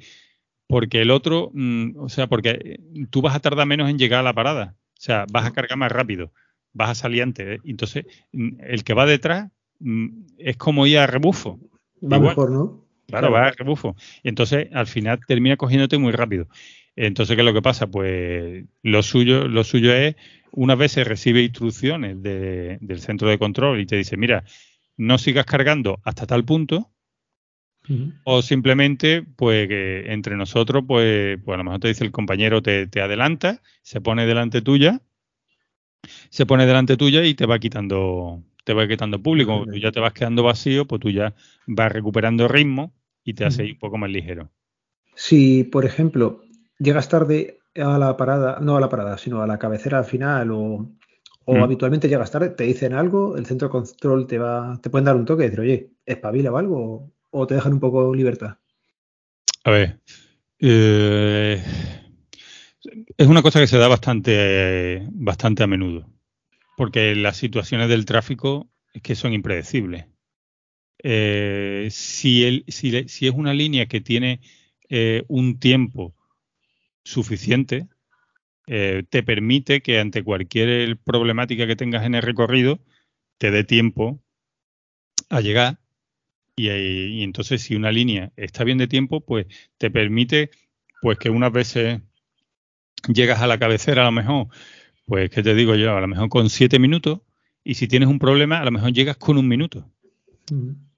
[0.68, 2.78] Porque el otro, mm, o sea, porque eh,
[3.10, 4.76] tú vas a tardar menos en llegar a la parada.
[4.98, 6.32] O sea, vas a cargar más rápido,
[6.72, 7.46] vas a salir antes.
[7.46, 7.60] ¿eh?
[7.64, 10.08] Entonces, mm, el que va detrás mm,
[10.38, 11.58] es como ir a rebufo.
[12.02, 12.84] Va mejor, ¿no?
[13.06, 13.96] Claro, va a rebufo.
[14.22, 16.46] Y entonces, al final, termina cogiéndote muy rápido.
[16.96, 17.86] Entonces, ¿qué es lo que pasa?
[17.86, 20.16] Pues lo suyo, lo suyo es
[20.52, 24.44] una vez se recibe instrucciones del centro de control y te dice, mira,
[24.96, 26.90] no sigas cargando hasta tal punto,
[28.24, 32.62] o simplemente, pues que entre nosotros, pues, pues a lo mejor te dice el compañero,
[32.62, 35.00] te, adelanta, se pone delante tuya,
[36.30, 39.64] se pone delante tuya y te va quitando, te va quitando público.
[39.70, 41.34] tú ya te vas quedando vacío, pues tú ya
[41.66, 42.92] vas recuperando ritmo
[43.24, 44.50] y te hace un poco más ligero.
[45.14, 46.42] Si, por ejemplo,
[46.78, 50.50] llegas tarde a la parada, no a la parada, sino a la cabecera al final
[50.50, 50.90] o,
[51.44, 51.62] o mm.
[51.62, 55.16] habitualmente llegas tarde, te dicen algo, el centro de control te va, te pueden dar
[55.16, 58.56] un toque y decir, oye, espabila o algo, o, te dejan un poco libertad.
[59.64, 60.00] A ver,
[60.58, 61.62] eh,
[63.16, 66.08] es una cosa que se da bastante, bastante a menudo,
[66.76, 70.06] porque las situaciones del tráfico es que son impredecibles.
[71.02, 74.40] Eh, si, el, si, si, es una línea que tiene
[74.88, 76.14] eh, un tiempo
[77.02, 77.88] suficiente
[78.68, 82.78] eh, te permite que ante cualquier problemática que tengas en el recorrido
[83.38, 84.22] te dé tiempo
[85.28, 85.80] a llegar
[86.54, 89.46] y, entonces si una línea está bien de tiempo pues
[89.78, 90.50] te permite
[91.00, 92.00] pues que unas veces
[93.08, 94.48] llegas a la cabecera a lo mejor
[95.06, 97.20] pues que te digo yo a lo mejor con siete minutos
[97.64, 99.88] y si tienes un problema a lo mejor llegas con un minuto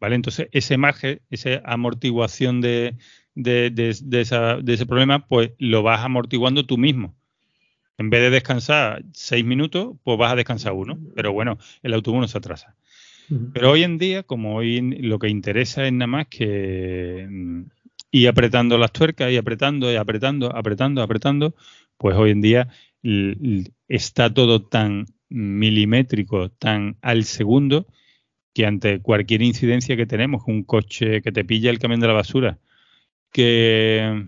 [0.00, 2.96] vale entonces ese margen esa amortiguación de,
[3.34, 7.14] de, ese problema, pues lo vas amortiguando tú mismo.
[7.96, 10.98] En vez de descansar seis minutos, pues vas a descansar uno.
[11.14, 12.76] Pero bueno, el autobús no se atrasa.
[13.54, 17.62] Pero hoy en día, como hoy lo que interesa es nada más que mm,
[18.10, 21.54] ir apretando las tuercas, y apretando, y apretando, apretando, apretando,
[21.98, 22.68] pues hoy en día
[23.88, 27.86] está todo tan milimétrico, tan al segundo,
[28.54, 32.12] que ante cualquier incidencia que tenemos, un coche que te pilla el camión de la
[32.12, 32.58] basura,
[33.32, 34.26] que,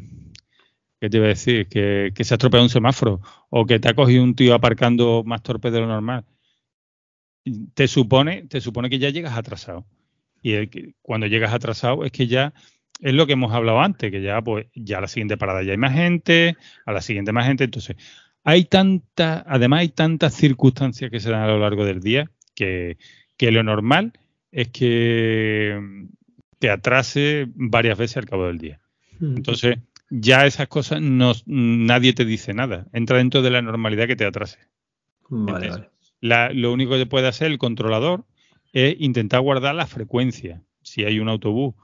[1.01, 1.69] ¿qué te iba a decir?
[1.69, 5.43] Que, se ha estropeado un semáforo o que te ha cogido un tío aparcando más
[5.43, 6.25] torpe de lo normal.
[7.75, 9.87] Te supone, te supone que ya llegas atrasado.
[10.43, 12.53] Y cuando llegas atrasado es que ya
[13.01, 15.73] es lo que hemos hablado antes, que ya pues ya a la siguiente parada ya
[15.73, 17.97] hay más gente, a la siguiente más gente, entonces
[18.45, 22.97] hay tantas, además hay tantas circunstancias que se dan a lo largo del día que,
[23.37, 24.13] que lo normal
[24.53, 26.07] es que
[26.59, 28.81] te atrase varias veces al cabo del día.
[29.21, 29.79] Entonces,
[30.11, 32.87] ya esas cosas no, nadie te dice nada.
[32.93, 34.59] Entra dentro de la normalidad que te atrase.
[36.21, 38.25] lo único que puede hacer el controlador
[38.73, 40.63] es intentar guardar la frecuencia.
[40.83, 41.75] Si hay un autobús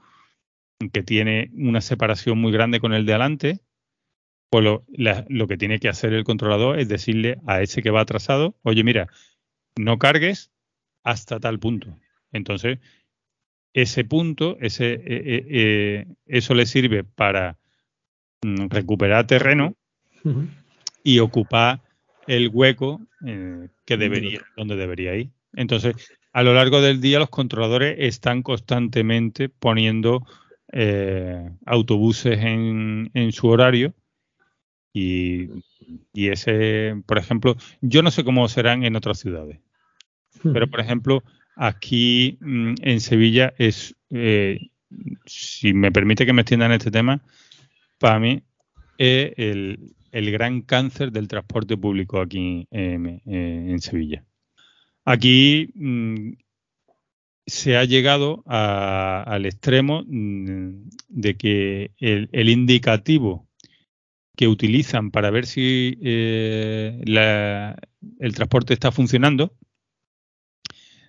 [0.91, 3.59] que tiene una separación muy grande con el de adelante,
[4.49, 8.01] pues lo, lo que tiene que hacer el controlador es decirle a ese que va
[8.01, 9.07] atrasado, oye, mira,
[9.77, 10.51] no cargues
[11.03, 11.97] hasta tal punto.
[12.31, 12.79] Entonces,
[13.73, 17.57] ese punto, ese, eh, eh, eh, eso le sirve para
[18.43, 19.75] mm, recuperar terreno
[21.03, 21.81] y ocupar
[22.27, 23.01] el hueco
[23.85, 25.31] que debería, donde debería ir.
[25.53, 25.95] Entonces,
[26.31, 30.25] a lo largo del día los controladores están constantemente poniendo
[31.65, 33.93] autobuses en, su horario
[34.93, 35.49] y,
[36.13, 39.59] ese, por ejemplo, yo no sé cómo serán en otras ciudades,
[40.41, 41.23] pero por ejemplo,
[41.55, 44.59] Aquí mm, en Sevilla es, eh,
[45.25, 47.21] si me permite que me extienda en este tema,
[47.99, 48.41] para mí
[48.97, 54.23] es el, gran cáncer del transporte público aquí en, Sevilla.
[55.05, 56.33] Aquí mm,
[57.45, 63.47] se ha llegado al extremo mm, de que el, indicativo
[64.35, 67.01] que utilizan para ver si eh,
[68.19, 69.55] el transporte está funcionando,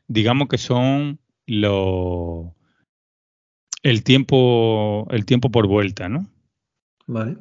[0.08, 2.46] digamos que son los
[3.82, 6.28] el tiempo el tiempo por vuelta, ¿no?
[7.06, 7.36] Vale.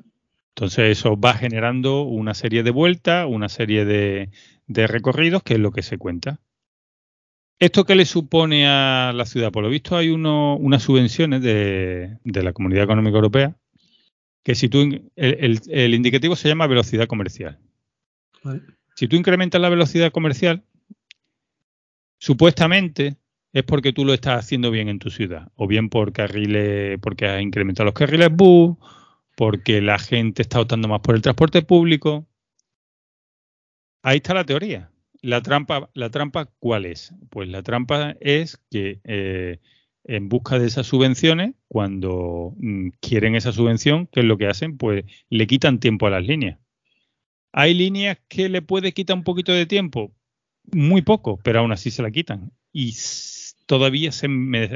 [0.56, 4.30] Entonces eso va generando una serie de vueltas, una serie de,
[4.88, 6.40] recorridos, que es lo que se cuenta.
[7.64, 9.50] ¿Esto qué le supone a la ciudad?
[9.50, 13.56] Por lo visto hay unas subvenciones de, la Comunidad Económica Europea
[14.44, 17.58] que si tú el, indicativo se llama velocidad comercial.
[18.98, 20.66] Si tú incrementas la velocidad comercial,
[22.18, 23.16] supuestamente
[23.54, 27.28] es porque tú lo estás haciendo bien en tu ciudad, o bien por carriles, porque
[27.28, 28.76] has incrementado los carriles bus,
[29.38, 32.28] porque la gente está optando más por el transporte público.
[34.02, 34.93] Ahí está la teoría.
[35.24, 37.14] La trampa, la trampa ¿cuál es?
[37.30, 39.60] Pues la trampa es que eh,
[40.04, 44.78] en busca de esas subvenciones, cuando mm, quieren esa subvención, ¿qué es lo que hacen?
[44.78, 46.60] Pues le quitan tiempo a las líneas.
[47.54, 50.14] Hay líneas que le puede quitar un poquito de tiempo,
[50.74, 52.52] muy poco, pero aún así se la quitan.
[52.74, 52.94] Y
[53.66, 54.28] todavía se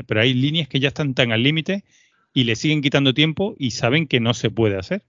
[0.07, 1.83] pero hay líneas que ya están tan al límite
[2.33, 5.03] y le siguen quitando tiempo y saben que no se puede hacer.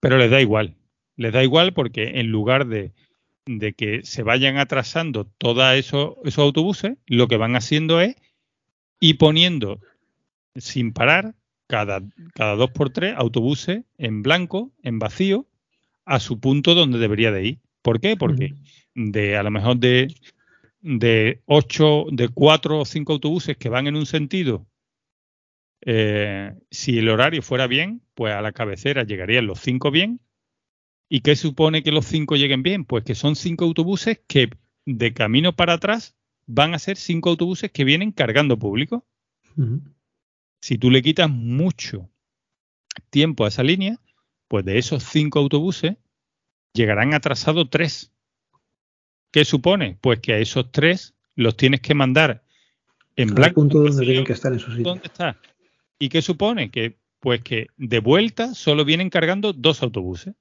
[0.00, 0.76] Pero les da igual.
[1.16, 2.94] Les da igual porque en lugar de,
[3.76, 8.16] que se vayan atrasando todos esos, esos autobuses, lo que van haciendo es
[9.00, 9.80] ir poniendo
[10.54, 11.34] sin parar
[11.66, 12.02] cada,
[12.34, 15.46] cada dos por tres autobuses en blanco, en vacío,
[16.04, 17.58] a su punto donde debería de ir.
[17.82, 18.16] ¿Por qué?
[18.16, 18.54] Porque
[18.94, 20.14] de a lo mejor de,
[20.80, 24.66] de ocho, de cuatro o cinco autobuses que van en un sentido
[25.84, 30.20] eh, si el horario fuera bien, pues a la cabecera llegarían los cinco bien.
[31.14, 32.86] ¿Y qué supone que los cinco lleguen bien?
[32.86, 34.48] Pues que son cinco autobuses que
[34.86, 39.04] de camino para atrás van a ser cinco autobuses que vienen cargando público.
[40.62, 42.08] Si tú le quitas mucho
[43.10, 44.00] tiempo a esa línea,
[44.48, 45.96] pues de esos cinco autobuses
[46.72, 48.10] llegarán atrasados tres.
[49.30, 49.98] ¿Qué supone?
[50.00, 52.42] Pues que a esos tres los tienes que mandar
[53.16, 53.56] en blanco.
[53.56, 54.84] punto donde tienen que estar en su sitio.
[54.84, 55.38] ¿Dónde está?
[55.98, 56.70] ¿Y qué supone?
[56.70, 60.34] Que pues que de vuelta solo vienen cargando dos autobuses.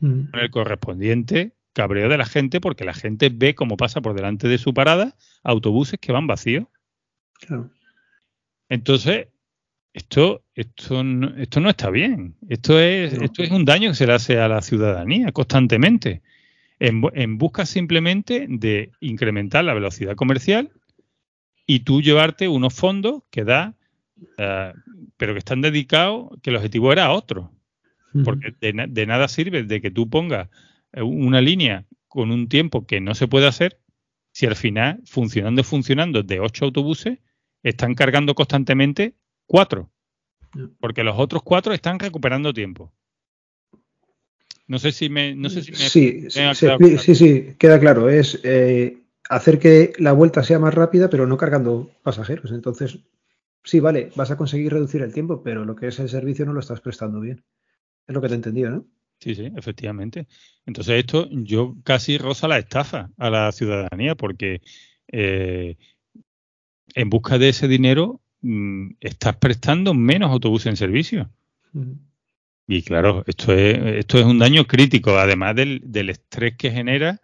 [0.00, 0.30] Mm.
[0.30, 4.48] Con el correspondiente cabreo de la gente, porque la gente ve cómo pasa por delante
[4.48, 6.66] de su parada autobuses que van vacíos.
[8.68, 9.28] Entonces,
[9.92, 12.36] esto, esto, no, esto no está bien.
[12.48, 16.22] Esto es, esto es un daño que se le hace a la ciudadanía constantemente.
[16.78, 20.70] En, en busca simplemente de incrementar la velocidad comercial
[21.66, 23.76] y tú llevarte unos fondos que da
[24.38, 24.72] eh,
[25.16, 27.52] pero que están dedicados, que el objetivo era otro.
[28.24, 30.48] Porque de, nada sirve de que tú pongas
[30.92, 33.80] eh, una línea con un tiempo que no se puede hacer
[34.32, 37.18] si al final, funcionando y funcionando de ocho autobuses,
[37.62, 39.14] están cargando constantemente
[39.46, 39.90] cuatro.
[40.78, 42.92] Porque los otros cuatro están recuperando tiempo.
[44.66, 45.34] No sé si me.
[45.34, 48.08] No sé si sí, sí, sí, queda claro.
[48.08, 48.98] Es eh,
[49.28, 52.50] hacer que la vuelta sea más rápida, pero no cargando pasajeros.
[52.50, 52.98] Entonces,
[53.62, 56.52] sí, vale, vas a conseguir reducir el tiempo, pero lo que es el servicio no
[56.52, 57.44] lo estás prestando bien.
[58.06, 58.86] Es lo que te he entendido, ¿no?
[59.18, 60.26] Sí, sí, efectivamente.
[60.66, 64.60] Entonces esto yo casi roza la estafa a la ciudadanía porque
[65.08, 65.76] eh,
[66.94, 71.30] en busca de ese dinero mm, estás prestando menos autobuses en servicio.
[72.66, 77.20] Y claro, esto es, esto es un daño crítico, además del, del estrés que genera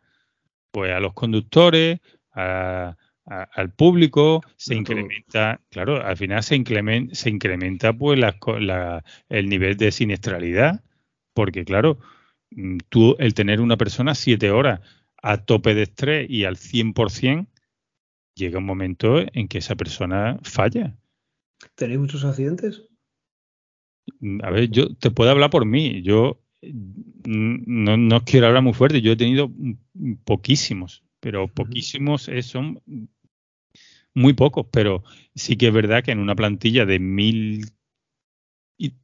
[0.71, 2.01] pues a los conductores,
[2.33, 9.49] a, al público, se incrementa, claro, al final se incrementa, se incrementa pues la, el
[9.49, 10.83] nivel de siniestralidad,
[11.33, 11.99] porque claro,
[12.51, 14.81] mm, tú el tener una persona siete horas
[15.23, 17.47] a tope de estrés y al 100%,
[18.35, 20.97] llega un momento en que esa persona falla.
[21.77, 22.83] ¿Tenéis muchos accidentes?
[24.19, 26.03] Mm, a ver, yo te puedo hablar por mí.
[26.03, 29.01] Yo mm, no, no quiero hablar muy fuerte.
[29.01, 29.49] Yo he tenido
[30.25, 32.83] poquísimos pero poquísimos son
[34.13, 35.05] muy pocos, pero
[35.37, 37.65] sí que es verdad que en una plantilla de mil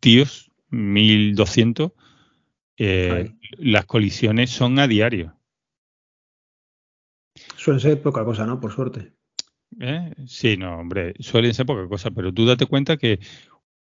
[0.01, 1.93] tíos, mil doscientos,
[2.77, 5.37] eh, las colisiones son a diario.
[7.57, 8.59] Suelen ser poca cosa, ¿no?
[8.59, 9.12] Por suerte.
[9.79, 10.12] ¿Eh?
[10.27, 13.21] Sí, no, hombre, suelen ser poca cosa, pero tú date cuenta que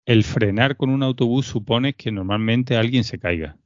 [0.05, 3.57] el frenar con un autobús supone que normalmente alguien se caiga.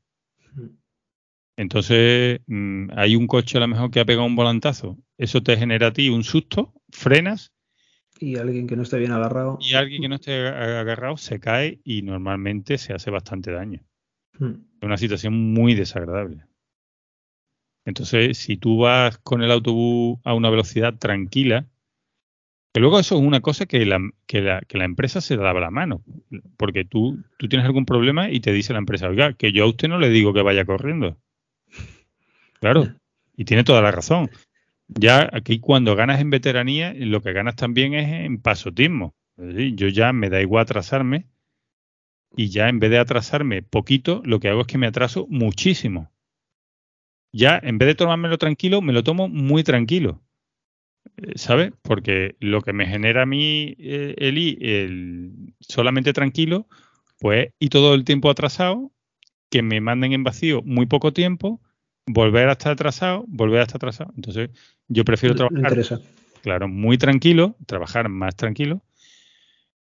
[1.56, 4.98] Entonces, mm, hay un coche a lo mejor que ha pegado un volantazo.
[5.18, 7.54] Eso te genera a ti un susto, frenas.
[8.20, 9.58] Y alguien que no esté bien agarrado.
[9.62, 13.82] Y alguien que no esté agarrado se cae y normalmente se hace bastante daño.
[14.40, 14.54] Hmm.
[14.80, 16.46] Es una situación muy desagradable.
[17.86, 21.68] Entonces, si tú vas con el autobús a una velocidad tranquila,
[22.74, 25.54] que luego eso es una cosa que la, que la, que la empresa se da
[25.54, 26.04] la mano,
[26.58, 29.68] porque tú, tú tienes algún problema y te dice la empresa, oiga, que yo a
[29.68, 31.20] usted no le digo que vaya corriendo.
[32.64, 32.96] Claro,
[33.36, 34.30] y tiene toda la razón.
[34.88, 39.14] Ya aquí cuando ganas en veteranía, lo que ganas también es en pasotismo.
[39.36, 41.28] yo ya me da igual atrasarme
[42.38, 46.10] y ya en vez de atrasarme poquito, lo que hago es que me atraso muchísimo.
[47.34, 50.24] Ya en vez de tomármelo tranquilo, me lo tomo muy tranquilo.
[51.18, 51.74] Eh, ¿Sabes?
[51.82, 56.70] Porque lo que me genera a mí eh, el, el solamente tranquilo,
[57.20, 58.94] pues y todo el tiempo atrasado,
[59.50, 61.60] que me manden en vacío muy poco tiempo,
[62.06, 64.12] volver a estar atrasado, volver a estar atrasado.
[64.16, 64.50] Entonces,
[64.88, 66.02] yo prefiero trabajar,
[66.42, 68.82] claro, muy tranquilo, trabajar más tranquilo,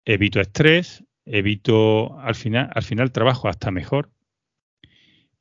[0.04, 4.10] evito estrés, evito al final, al final trabajo hasta mejor.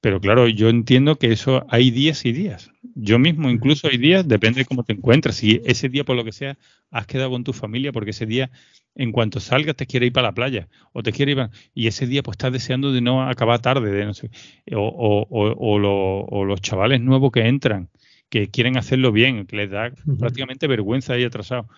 [0.04, 2.72] Pero claro, yo entiendo que eso hay días y días.
[2.94, 5.38] Yo mismo incluso hay días, depende de cómo te encuentres.
[5.38, 6.58] Si ese día, por lo que sea,
[6.92, 8.52] has quedado con tu familia, porque ese día,
[8.96, 12.06] en cuanto salgas, te quiere ir para la playa, o te quiere ir y ese
[12.06, 14.30] día pues estás deseando de no acabar tarde, de no sé,
[14.76, 17.90] o, o, los chavales nuevos que entran,
[18.28, 21.70] que quieren hacerlo bien, que les da prácticamente vergüenza ahí atrasado.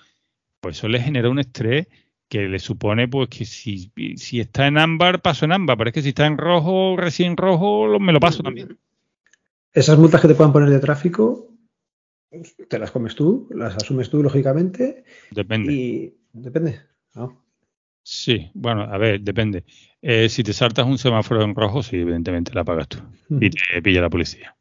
[0.62, 1.86] Pues eso les genera un estrés
[2.28, 5.94] que le supone pues que si, si está en ámbar, paso en ámbar, pero es
[5.94, 8.78] que si está en rojo, recién rojo, me lo paso también.
[9.74, 11.50] Esas multas que te puedan poner de tráfico,
[12.70, 15.04] te las comes tú, las asumes tú, lógicamente.
[15.32, 15.74] Depende.
[15.74, 16.80] Y depende,
[18.08, 19.64] Sí, bueno, a ver, depende.
[20.02, 23.00] Eh, si te saltas un semáforo en rojo, sí, evidentemente la pagas tú
[23.30, 24.56] y te pilla la policía.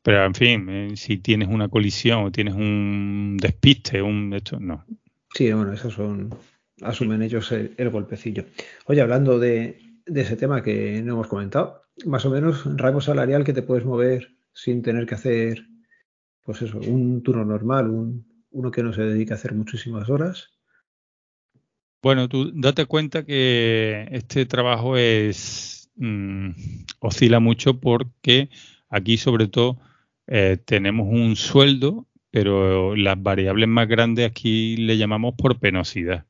[0.00, 4.84] Pero, en fin, eh, si tienes una colisión o tienes un despiste, un esto, no.
[5.34, 6.30] Sí, bueno, esos son
[6.84, 8.44] asumen ellos el, golpecillo.
[8.86, 13.52] Oye, hablando de, ese tema que no hemos comentado, más o menos rango salarial que
[13.52, 15.66] te puedes mover sin tener que hacer,
[16.42, 20.50] pues eso, un turno normal, un, uno que no se dedica a hacer muchísimas horas.
[22.02, 26.50] Bueno, tú date cuenta que este trabajo es mm,
[26.98, 28.50] oscila mucho porque
[28.88, 29.78] aquí sobre todo
[30.26, 36.26] eh, tenemos un sueldo, pero las variables más grandes aquí le llamamos por penosidad.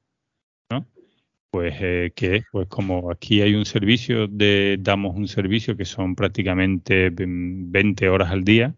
[1.53, 6.14] Pues eh, que pues como aquí hay un servicio de damos un servicio que son
[6.14, 8.74] prácticamente 20 horas al día,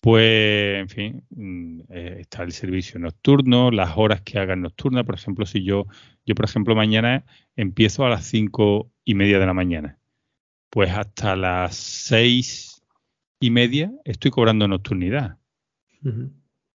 [0.00, 5.16] pues en fin, mm, eh, está el servicio nocturno, las horas que hagan nocturna, por
[5.16, 5.86] ejemplo, si yo
[6.24, 9.98] yo por ejemplo mañana empiezo a las cinco y media de la mañana,
[10.70, 12.82] pues hasta las seis
[13.38, 15.36] y media estoy cobrando nocturnidad.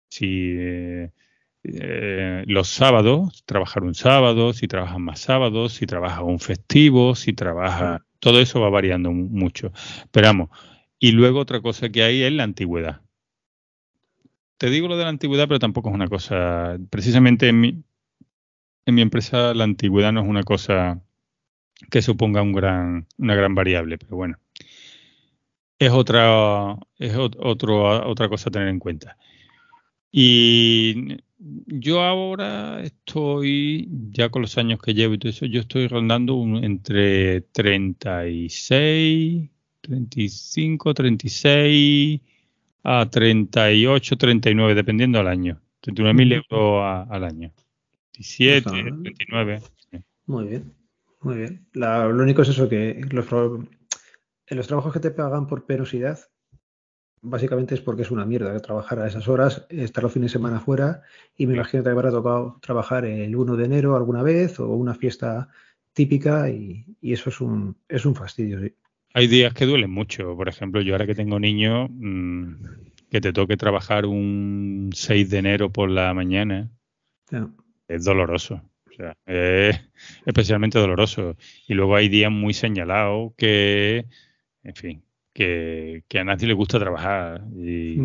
[0.09, 1.11] Si eh,
[1.63, 7.33] eh, los sábados, trabajar un sábado, si trabajas más sábados, si trabajas un festivo, si
[7.33, 9.71] trabaja, todo eso va variando mucho.
[10.03, 10.49] Esperamos.
[10.99, 13.01] Y luego otra cosa que hay es la antigüedad.
[14.57, 17.83] Te digo lo de la antigüedad, pero tampoco es una cosa, precisamente en mi,
[18.85, 21.01] en mi empresa la antigüedad no es una cosa
[21.89, 24.37] que suponga un gran, una gran variable, pero bueno.
[25.79, 29.17] Es otra, es otro, otra cosa a tener en cuenta.
[30.11, 31.17] Y
[31.67, 36.35] yo ahora estoy, ya con los años que llevo y todo eso, yo estoy rondando
[36.61, 39.49] entre 36,
[39.81, 42.21] 35, 36
[42.83, 45.59] a 38, 39, dependiendo del año.
[45.81, 47.51] 39 mil euros al año.
[48.13, 49.61] 17, 39.
[50.27, 50.75] Muy bien,
[51.21, 51.67] muy bien.
[51.73, 56.19] lo único es eso, que los, en los trabajos que te pagan por penosidad,
[57.21, 60.59] básicamente es porque es una mierda trabajar a esas horas, estar los fines de semana
[60.59, 61.01] fuera
[61.37, 64.67] y me imagino que te habrá tocado trabajar el 1 de enero alguna vez o
[64.69, 65.49] una fiesta
[65.93, 68.59] típica y, eso es un, es un fastidio.
[69.13, 70.35] Hay días que duelen mucho.
[70.35, 72.53] Por ejemplo, yo ahora que tengo niños, mm,
[73.09, 76.69] que te toque trabajar un 6 de enero por la mañana,
[77.87, 78.61] es doloroso.
[78.89, 79.79] O sea, es
[80.25, 81.35] especialmente doloroso.
[81.67, 84.05] Y luego hay días muy señalados que,
[84.63, 85.03] en fin,
[85.33, 87.43] que, a nadie le gusta trabajar.
[87.55, 87.99] Y,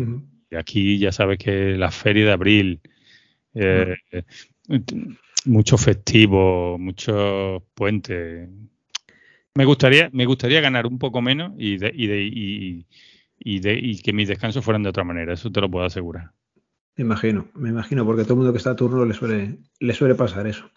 [0.55, 2.81] aquí ya sabes que la feria de abril,
[3.53, 3.95] eh,
[5.45, 8.49] muchos festivos, muchos puentes.
[9.55, 12.85] Me gustaría, me gustaría ganar un poco menos y, de, y, de, y,
[13.39, 16.31] y, de, y que mis descansos fueran de otra manera, eso te lo puedo asegurar.
[16.95, 19.59] Me imagino, me imagino, porque a todo el mundo que está a turno le suele,
[19.79, 20.69] le suele pasar eso.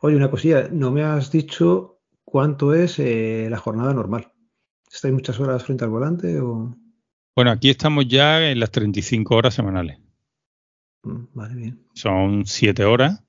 [0.00, 4.32] Oye, una cosilla, no me has dicho cuánto es eh, la jornada normal.
[4.92, 6.76] ¿Estáis muchas horas frente al volante o...?
[7.36, 9.98] Bueno, aquí estamos ya en las 35 horas semanales.
[11.04, 11.86] Mm, vale, bien.
[11.94, 13.22] Son 7 horas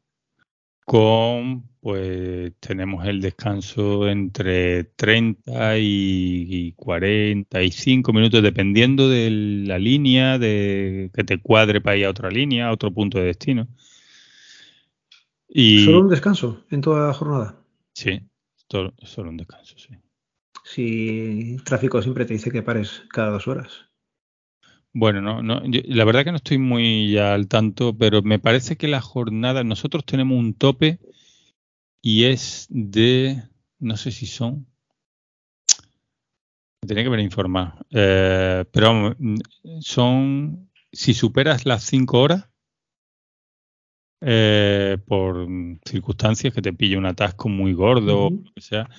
[0.83, 11.11] con, pues tenemos el descanso entre 30 y 45 minutos, dependiendo de la línea, de
[11.13, 13.67] que te cuadre para ir a otra línea, a otro punto de destino.
[15.47, 17.63] Y, ¿Solo un descanso en toda la jornada?
[17.93, 18.19] Sí,
[18.69, 19.95] solo, solo un descanso, sí.
[20.73, 23.89] Si tráfico siempre te dice que pares cada dos horas.
[24.93, 28.87] Bueno, no, no, la verdad que no estoy muy al tanto, pero me parece que
[28.87, 30.99] la jornada, nosotros tenemos un tope
[32.01, 33.43] y es de,
[33.79, 34.65] no sé si son,
[36.81, 39.15] me tenía que ver informar, eh, pero vamos,
[39.81, 42.49] son, si superas las cinco horas,
[44.21, 45.47] eh, por
[45.85, 48.89] circunstancias que te pille un atasco muy gordo, o lo que sea,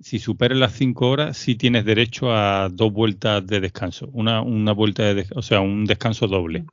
[0.00, 4.08] si superas las cinco horas, sí tienes derecho a dos vueltas de descanso.
[4.12, 6.64] Una, una vuelta de o sea, un descanso doble.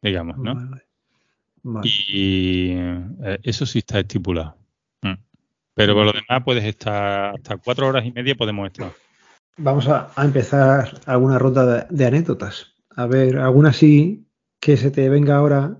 [0.00, 0.54] Digamos, ¿no?
[1.82, 4.56] Y eh, eso sí está estipulado.
[5.02, 5.14] Mm.
[5.74, 8.92] Pero por lo demás puedes estar hasta cuatro horas y media podemos estar.
[9.58, 12.74] Vamos a, empezar alguna ronda de, anécdotas.
[12.96, 14.26] A ver, alguna sí
[14.60, 15.76] que se te venga ahora.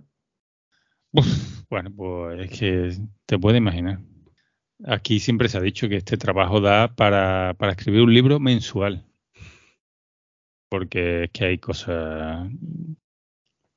[1.70, 4.00] bueno, pues es que te puedes imaginar.
[4.84, 9.04] Aquí siempre se ha dicho que este trabajo da para, escribir un libro mensual.
[10.68, 12.50] Porque es que hay cosas.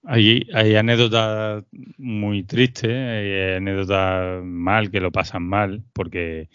[0.03, 1.63] Hay, hay anécdotas
[1.97, 6.49] muy tristes, hay anécdotas mal que lo pasan mal, porque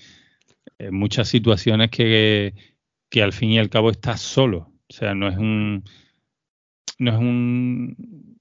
[0.78, 2.54] en muchas situaciones que,
[3.10, 4.72] que al fin y al cabo estás solo.
[4.88, 5.84] O sea, no es un.
[6.98, 8.38] No es un,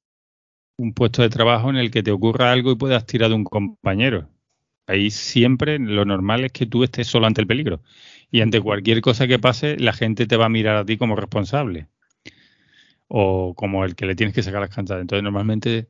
[0.78, 3.44] un puesto de trabajo en el que te ocurra algo y puedas tirar de un
[3.44, 4.30] compañero
[4.90, 7.84] Ahí siempre lo normal es que tú estés solo ante el peligro.
[8.32, 11.16] Y ante cualquier cosa que pase, la gente te va a mirar a ti como
[11.16, 11.90] responsable.
[13.08, 15.02] O como el que le tienes que sacar las cantadas.
[15.02, 15.90] Entonces, normalmente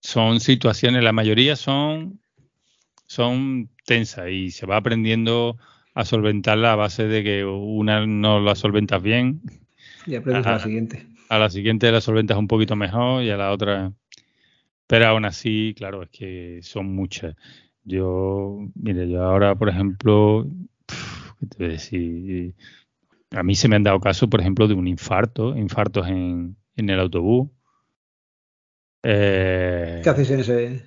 [0.00, 2.20] son situaciones, la mayoría son,
[3.06, 5.58] son tensas y se va aprendiendo
[5.94, 9.42] a solventarla a base de que una no la solventas bien.
[10.06, 11.08] Y aprendes a, la siguiente.
[11.28, 13.92] A la siguiente la solventas un poquito mejor y a la otra
[14.92, 17.34] pero aún así, claro, es que son muchas.
[17.82, 20.46] Yo, mire, yo ahora, por ejemplo,
[21.40, 22.54] ¿qué te voy a decir?
[23.30, 26.90] A mí se me han dado casos, por ejemplo, de un infarto, infartos en, en
[26.90, 27.48] el autobús.
[29.02, 30.84] Eh, ¿Qué haces en ese?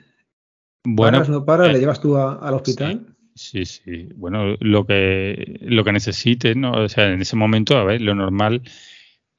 [0.84, 1.72] Bueno, ¿Paras, no paras?
[1.72, 3.08] ¿Le eh, llevas tú al hospital?
[3.34, 6.74] Sí, sí, Bueno, lo que, lo que necesites, ¿no?
[6.74, 8.62] O sea, en ese momento, a ver, lo normal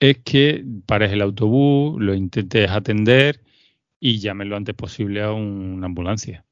[0.01, 3.46] es que pares el autobús, lo intentes atender
[4.01, 6.45] y llamen lo antes posible a una ambulancia.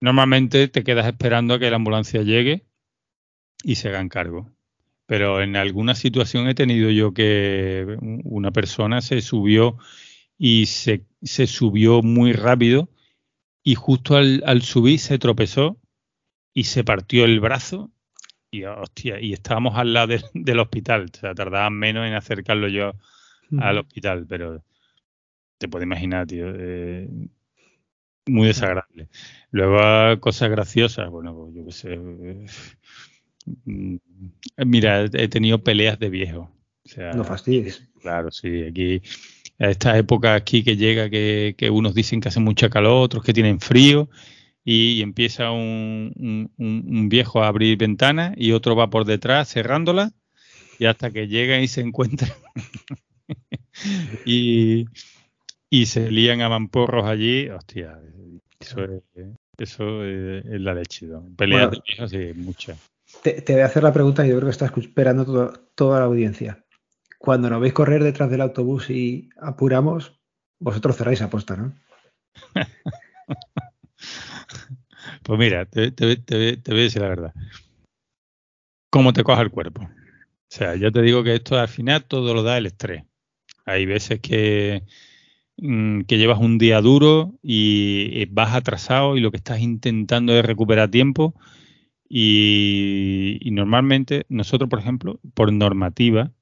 [0.00, 2.66] Normalmente te quedas esperando a que la ambulancia llegue
[3.62, 4.50] y se hagan cargo.
[5.06, 9.78] Pero en alguna situación he tenido yo que una persona se subió
[10.36, 12.90] y se, subió muy rápido
[13.62, 15.80] y justo al, subir se tropezó
[16.54, 17.90] y se partió el brazo
[18.50, 21.10] y hostia, y estábamos al lado del hospital.
[21.12, 22.94] O sea, tardaban menos en acercarlo yo
[23.58, 24.62] al hospital, pero
[25.58, 26.46] te puedes imaginar, tío.
[26.48, 27.08] Eh,
[28.26, 29.08] muy desagradable.
[29.50, 31.98] Luego, cosas graciosas, bueno, pues yo qué sé.
[33.66, 33.98] Eh,
[34.64, 36.50] mira, he tenido peleas de viejo.
[37.14, 37.88] no fastidies.
[38.00, 38.64] Claro, sí.
[38.64, 39.02] Aquí,
[39.58, 43.32] a esta época aquí que llega, que, unos dicen que hace mucha calor, otros que
[43.32, 44.08] tienen frío,
[44.64, 50.12] y, empieza un, un, viejo a abrir ventanas y otro va por detrás cerrándola,
[50.78, 52.28] y hasta que llega y se encuentra.
[54.26, 54.86] y,
[55.70, 58.00] y se lían a mamporros allí, hostia,
[58.58, 59.02] eso es,
[59.56, 61.06] eso es, la leche.
[61.36, 62.78] Peleas de hijos sí, muchas.
[63.22, 66.64] Te, voy a hacer la pregunta y yo creo que está esperando toda la audiencia.
[67.18, 70.18] Cuando nos veis correr detrás del autobús y apuramos,
[70.58, 71.74] vosotros cerráis aposta, ¿no?
[75.22, 77.34] pues mira, te, te, voy a decir la verdad.
[78.90, 79.82] ¿Cómo te coja el cuerpo?
[79.82, 83.04] O sea, yo te digo que esto al final todo lo da el estrés.
[83.64, 84.84] Hay veces que
[85.60, 90.32] Mm, que llevas un día duro y eh, vas atrasado y lo que estás intentando
[90.32, 91.34] es recuperar tiempo.
[92.08, 96.32] Y, normalmente nosotros, por ejemplo, por normativa,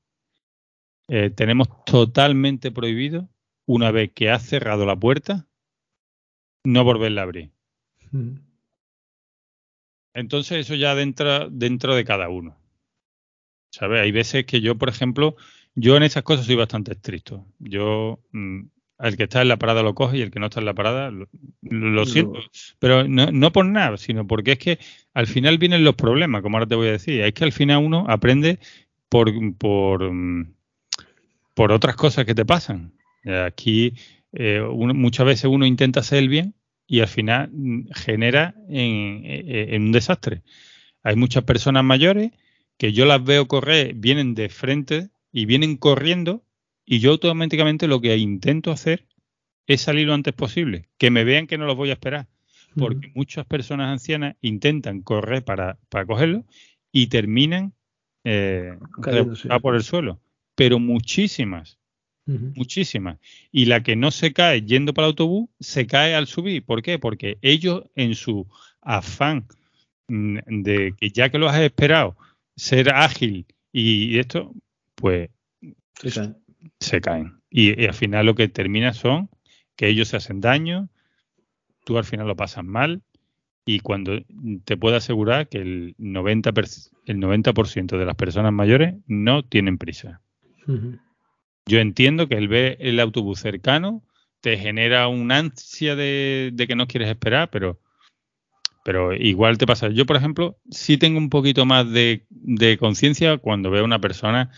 [1.08, 3.28] eh, tenemos totalmente prohibido,
[3.64, 5.48] una vez que has cerrado la puerta,
[6.64, 7.50] no volverla a abrir.
[8.12, 8.38] Mm.
[10.14, 12.58] Entonces eso ya dentro, dentro de cada uno.
[13.70, 14.02] ¿Sabes?
[14.02, 15.36] Hay veces que yo, por ejemplo,
[15.74, 17.46] yo en esas cosas soy bastante estricto.
[17.58, 18.62] Yo mm,
[18.98, 20.74] el que está en la parada lo coge y el que no está en la
[20.74, 21.10] parada
[21.62, 22.40] lo, siento.
[22.78, 24.78] Pero no, no, por nada, sino porque es que
[25.14, 27.20] al final vienen los problemas, como ahora te voy a decir.
[27.20, 28.58] Es que al final uno aprende
[29.08, 30.10] por, por,
[31.54, 32.92] por otras cosas que te pasan.
[33.44, 33.94] Aquí
[34.32, 36.54] eh, muchas veces uno intenta hacer el bien
[36.86, 40.42] y al final mm, genera en, un desastre.
[41.02, 42.32] Hay muchas personas mayores
[42.78, 46.44] que yo las veo correr, vienen de frente y vienen corriendo
[46.86, 49.04] y yo automáticamente lo que intento hacer
[49.66, 52.28] es salir lo antes posible, que me vean que no los voy a esperar,
[52.76, 56.44] porque muchas personas ancianas intentan correr para, para cogerlo
[56.92, 57.72] y terminan
[58.22, 58.78] eh,
[59.60, 60.20] por el suelo,
[60.54, 61.78] pero muchísimas,
[62.24, 63.18] muchísimas.
[63.50, 66.64] Y la que no se cae yendo para el autobús, se cae al subir.
[66.64, 66.98] ¿Por qué?
[66.98, 68.46] Porque ellos en su
[68.80, 69.46] afán
[70.08, 72.16] mm, de que ya que lo has esperado,
[72.54, 74.54] ser ágil y esto,
[74.94, 75.30] pues
[76.80, 77.40] se caen.
[77.50, 79.30] Y, y, al final lo que termina son
[79.76, 80.88] que ellos se hacen daño,
[81.84, 83.02] tú al final lo pasas mal
[83.64, 84.20] y cuando
[84.64, 87.52] te puedo asegurar que el 90%, el 90
[87.98, 90.20] de las personas mayores no tienen prisa.
[91.66, 94.04] Yo entiendo que el ver el autobús cercano
[94.40, 97.80] te genera una ansia de, que no quieres esperar, pero,
[98.84, 99.88] pero igual te pasa.
[99.88, 102.24] Yo, por ejemplo, sí tengo un poquito más de,
[102.78, 104.50] conciencia cuando veo una persona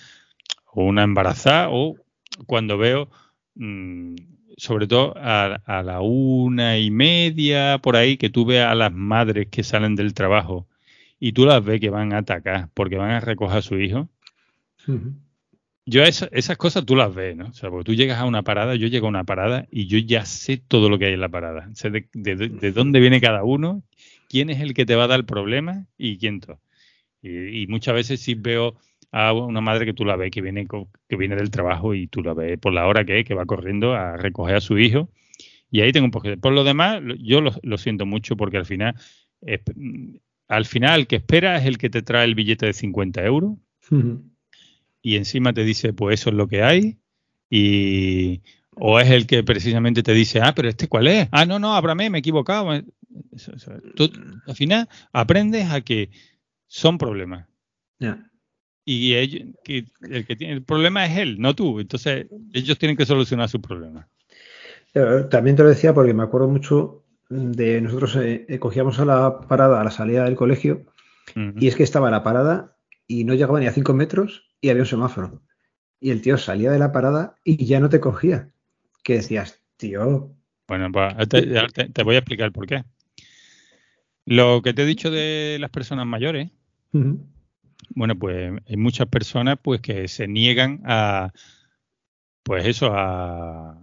[0.79, 1.97] o una embarazada o
[2.47, 3.11] cuando veo
[3.57, 4.15] mm,
[4.57, 9.49] sobre todo a, la una y media, por ahí, que tú veas a las madres
[9.51, 10.69] que salen del trabajo
[11.19, 14.09] y tú las ves que van a atacar porque van a recoger a su hijo.
[15.85, 17.47] Yo esas cosas tú las ves, ¿no?
[17.47, 19.99] O sea, porque tú llegas a una parada, yo llego a una parada y yo
[19.99, 21.69] ya sé todo lo que hay en la parada.
[21.75, 23.83] Sé de, dónde viene cada uno,
[24.29, 26.61] quién es el que te va a dar el problema y quién todo.
[27.21, 28.77] Y, y muchas veces sí veo
[29.11, 30.67] a una madre que tú la ves que viene,
[31.09, 33.47] que viene del trabajo y tú la ves por la hora que es, que va
[33.47, 35.11] corriendo a recoger a su hijo.
[35.71, 36.29] Y ahí tengo un poco.
[36.41, 38.95] Por lo demás, yo lo, siento mucho porque al final,
[40.49, 43.57] al final el que espera es el que te trae el billete de 50 euros
[45.03, 46.99] y encima te dice, pues eso es lo que hay.
[47.51, 48.43] Y,
[48.75, 51.29] o es el que precisamente te dice, ah, pero este cuál es.
[51.33, 52.83] Ah, no, no, ábrame, me he equivocado.
[53.95, 54.11] Tú,
[54.47, 56.11] al final aprendes a que
[56.67, 57.47] son problemas
[58.91, 59.43] y ellos,
[60.01, 61.79] el que tiene el problema es él, no tú.
[61.79, 64.09] Entonces, ellos tienen que solucionar su problema.
[65.29, 69.41] También te lo decía porque me acuerdo mucho de nosotros eh, eh, cogíamos a la
[69.43, 70.87] parada a la salida del colegio
[71.35, 74.85] y es que estaba la parada y no llegaba ni a cinco metros y había
[74.85, 75.43] un semáforo.
[76.01, 78.49] Y el tío salía de la parada y ya no te cogía.
[79.03, 80.33] Que decías, tío.
[80.67, 82.85] Bueno, pues te, voy a explicar por qué.
[84.25, 86.51] Lo que te he dicho de las personas mayores,
[87.91, 91.33] bueno, pues hay muchas personas pues que se niegan a,
[92.43, 93.79] pues eso, a,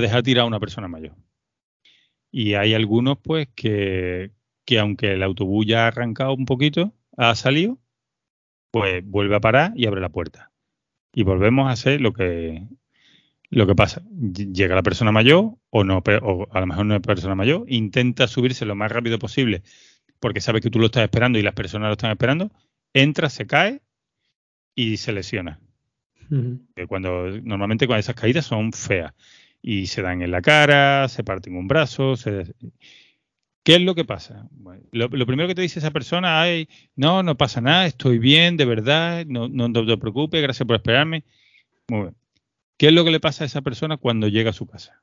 [0.00, 1.14] dejar tirar a una persona mayor.
[2.30, 4.32] Y hay algunos pues que,
[4.64, 7.78] que aunque el autobús ya ha arrancado un poquito, ha salido,
[8.70, 10.50] pues vuelve a parar y abre la puerta.
[11.12, 12.66] Y volvemos a hacer lo que,
[13.50, 14.02] lo que pasa.
[14.10, 18.26] Llega la persona mayor o no, o a lo mejor no es persona mayor, intenta
[18.26, 19.62] subirse lo más rápido posible
[20.24, 22.50] porque sabe que tú lo estás esperando y las personas lo están esperando
[22.94, 23.82] entra, se cae
[24.74, 25.60] y se lesiona.
[26.88, 29.12] cuando Normalmente con esas caídas son feas
[29.60, 32.14] y se dan en la cara, se parten un brazo.
[33.62, 34.48] ¿Qué es lo que pasa?
[34.92, 38.66] lo, primero que te dice esa persona es, no, no pasa nada, estoy bien, de
[38.66, 41.24] verdad, no, no, no te preocupes, gracias por esperarme.
[41.88, 42.16] Muy bien.
[42.76, 45.02] ¿Qué es lo que le pasa a esa persona cuando llega a su casa?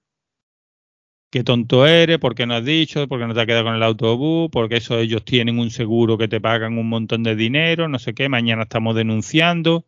[1.31, 3.75] Qué tonto eres, por qué no has dicho, por qué no te has quedado con
[3.75, 7.87] el autobús, porque eso ellos tienen un seguro que te pagan un montón de dinero,
[7.87, 9.85] no sé qué, mañana estamos denunciando.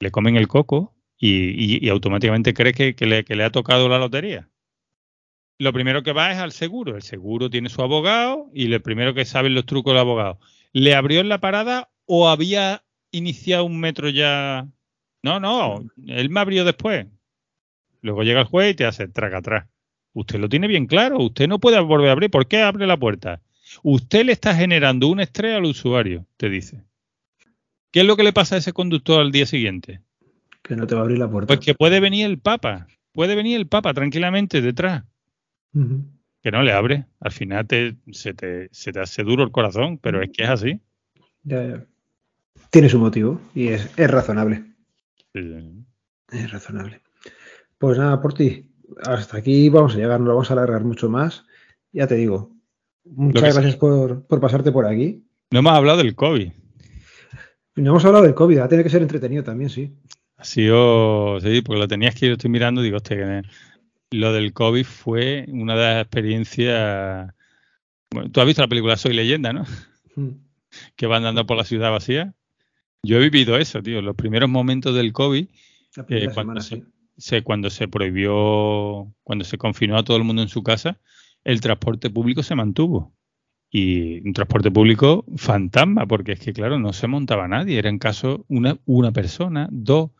[0.00, 4.48] Le comen el coco y, automáticamente cree que, le, ha tocado la lotería.
[5.58, 6.96] Lo primero que va es al seguro.
[6.96, 10.40] El seguro tiene su abogado y lo primero que saben los trucos del abogado.
[10.72, 12.82] ¿Le abrió en la parada o había
[13.12, 14.66] iniciado un metro ya?
[15.22, 17.06] No, no, él me abrió después.
[18.00, 19.66] Luego llega el juez y te hace traga atrás.
[20.14, 22.30] Usted lo tiene bien claro, usted no puede volver a abrir.
[22.30, 23.42] ¿Por qué abre la puerta?
[23.82, 26.84] Usted le está generando un estrés al usuario, te dice.
[27.90, 30.00] ¿Qué es lo que le pasa a ese conductor al día siguiente?
[30.62, 31.48] Que no te va a abrir la puerta.
[31.48, 35.02] Pues que puede venir el Papa, puede venir el Papa tranquilamente detrás.
[35.72, 37.06] Que no le abre.
[37.18, 37.66] Al final
[38.12, 40.80] se, te, hace duro el corazón, pero es que es así.
[42.70, 44.62] Tiene su motivo y es, razonable.
[45.32, 47.00] Es razonable.
[47.78, 48.70] Pues nada, por ti
[49.02, 51.44] hasta aquí vamos a llegar, no lo vamos a alargar mucho más.
[51.92, 52.54] Ya te digo,
[53.04, 55.24] muchas gracias por, pasarte por aquí.
[55.50, 56.50] No hemos hablado del COVID.
[57.76, 59.94] No hemos hablado del COVID, va a tener que ser entretenido también, sí.
[60.36, 63.42] Ha sido, sí, porque lo tenías que ir, estoy mirando, digo, hostia,
[64.10, 67.32] lo del COVID fue una de las experiencias.
[68.10, 69.64] Bueno, tú has visto la película Soy Leyenda, ¿no?
[70.14, 70.30] Hmm.
[70.96, 72.34] Que van andando por la ciudad vacía.
[73.02, 75.46] Yo he vivido eso, tío, los primeros momentos del COVID.
[75.96, 76.84] La primera semana, sí
[77.16, 80.98] se, cuando se prohibió, cuando se confinó a todo el mundo en su casa,
[81.44, 83.14] el transporte público se mantuvo.
[83.70, 87.78] Y un transporte público fantasma, porque es que, claro, no se montaba nadie.
[87.78, 90.10] Era en caso una, una persona, dos.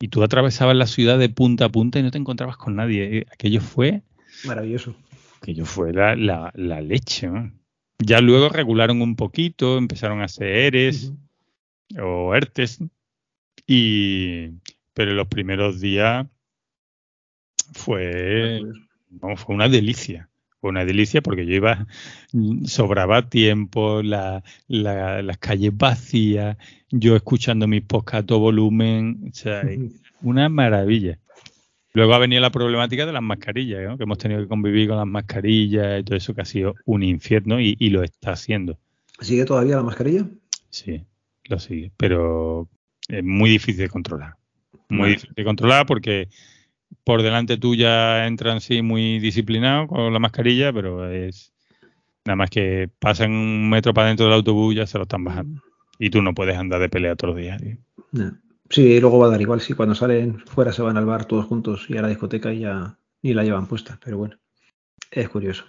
[0.00, 3.18] Y tú atravesabas la ciudad de punta a punta y no te encontrabas con nadie.
[3.18, 4.02] Eh, aquello fue.
[4.46, 4.94] Maravilloso.
[5.42, 7.28] Aquello fue la, la, la leche.
[7.98, 11.12] Ya luego regularon un poquito, empezaron a hacer ERES
[12.00, 12.78] o ERTES.
[13.66, 14.52] Y,
[14.94, 16.26] pero los primeros días
[17.72, 18.62] fue,
[19.36, 20.28] fue una delicia.
[20.60, 21.86] Fue una delicia porque yo iba,
[22.66, 26.58] sobraba tiempo, la, las calles vacías,
[26.90, 29.62] yo escuchando mis podcasts a todo volumen, o sea,
[30.20, 31.18] una maravilla.
[31.94, 35.06] Luego ha venido la problemática de las mascarillas, que hemos tenido que convivir con las
[35.06, 38.78] mascarillas y todo eso que ha sido un infierno y, y lo está haciendo.
[39.18, 40.26] ¿Sigue todavía la mascarilla?
[40.68, 41.02] Sí,
[41.44, 42.68] lo sigue, pero
[43.08, 44.39] es muy difícil de controlar.
[44.90, 46.28] Muy difícil de controlar porque
[47.04, 51.52] por delante tuya entran sí muy disciplinados con la mascarilla, pero es
[52.24, 55.62] nada más que pasan un metro para dentro del autobús ya se lo están bajando.
[55.98, 57.60] Y tú no puedes andar de pelea todos los días.
[58.70, 59.60] Sí, luego va a dar igual.
[59.60, 62.60] Sí, cuando salen fuera se van al bar todos juntos y a la discoteca y
[62.60, 63.98] ya ni la llevan puesta.
[64.02, 64.38] Pero bueno,
[65.10, 65.64] es curioso.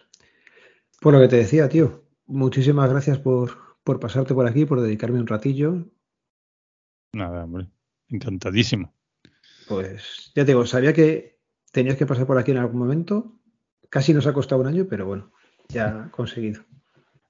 [1.02, 5.20] Por lo que te decía, tío, muchísimas gracias por, por pasarte por aquí, por dedicarme
[5.20, 5.88] un ratillo.
[7.14, 7.68] Nada, hombre,
[8.08, 8.94] encantadísimo.
[9.68, 11.40] Pues ya te digo, sabía que
[11.72, 13.34] tenías que pasar por aquí en algún momento.
[13.90, 15.32] Casi nos ha costado un año, pero bueno,
[15.70, 16.64] ya conseguido.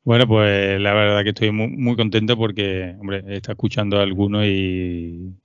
[0.04, 5.36] Bueno, pues la verdad que estoy muy, contento porque, hombre, está escuchando a algunos y,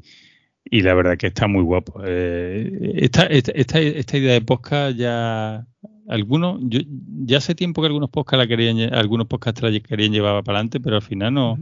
[0.64, 2.00] y la verdad que está muy guapo.
[2.04, 5.66] Eh, esta, esta, esta, idea de podcast ya
[6.08, 6.80] algunos, yo,
[7.26, 10.80] ya hace tiempo que algunos podcasts la querían, algunos podcasts la querían llevar para adelante,
[10.80, 11.58] pero al final no,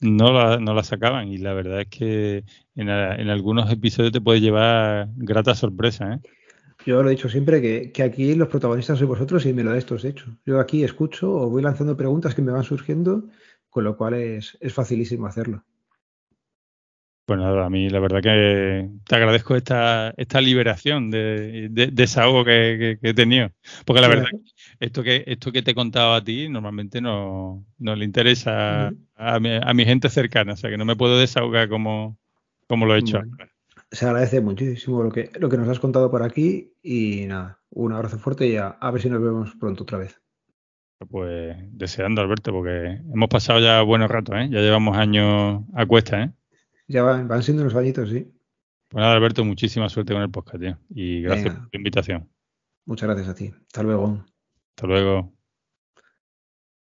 [0.00, 2.44] no la, no la sacaban y la verdad es que
[2.74, 6.14] en, en algunos episodios te puede llevar grata sorpresa.
[6.14, 6.20] ¿eh?
[6.84, 9.70] Yo lo he dicho siempre que, que, aquí los protagonistas sois vosotros y me lo
[9.70, 10.36] da estos hecho.
[10.44, 13.24] Yo aquí escucho o voy lanzando preguntas que me van surgiendo,
[13.70, 15.64] con lo cual es, es facilísimo hacerlo.
[17.26, 22.44] Pues nada, a mí la verdad que te agradezco esta, esta liberación de, de, desahogo
[22.44, 23.50] que, que, he tenido.
[23.84, 24.28] Porque la verdad,
[24.78, 29.40] esto que, esto que te he contado a ti normalmente no, no le interesa a,
[29.40, 30.52] mi, a mi gente cercana.
[30.52, 32.16] O sea que no me puedo desahogar como,
[32.68, 33.20] como lo he hecho.
[33.90, 37.92] Se agradece muchísimo lo que, lo que nos has contado por aquí y nada, un
[37.92, 40.20] abrazo fuerte y a, a ver si nos vemos pronto otra vez.
[41.10, 44.48] Pues deseando, Alberto, porque hemos pasado ya buenos ratos, ¿eh?
[44.48, 46.30] Ya llevamos años a cuesta, ¿eh?
[46.88, 48.32] Ya van, van siendo unos añitos, sí.
[48.92, 50.62] Nada, Alberto, muchísima suerte con el podcast.
[50.90, 52.30] Y gracias por la invitación.
[52.84, 53.52] Muchas gracias a ti.
[53.66, 54.24] Hasta luego.
[54.70, 55.35] Hasta luego.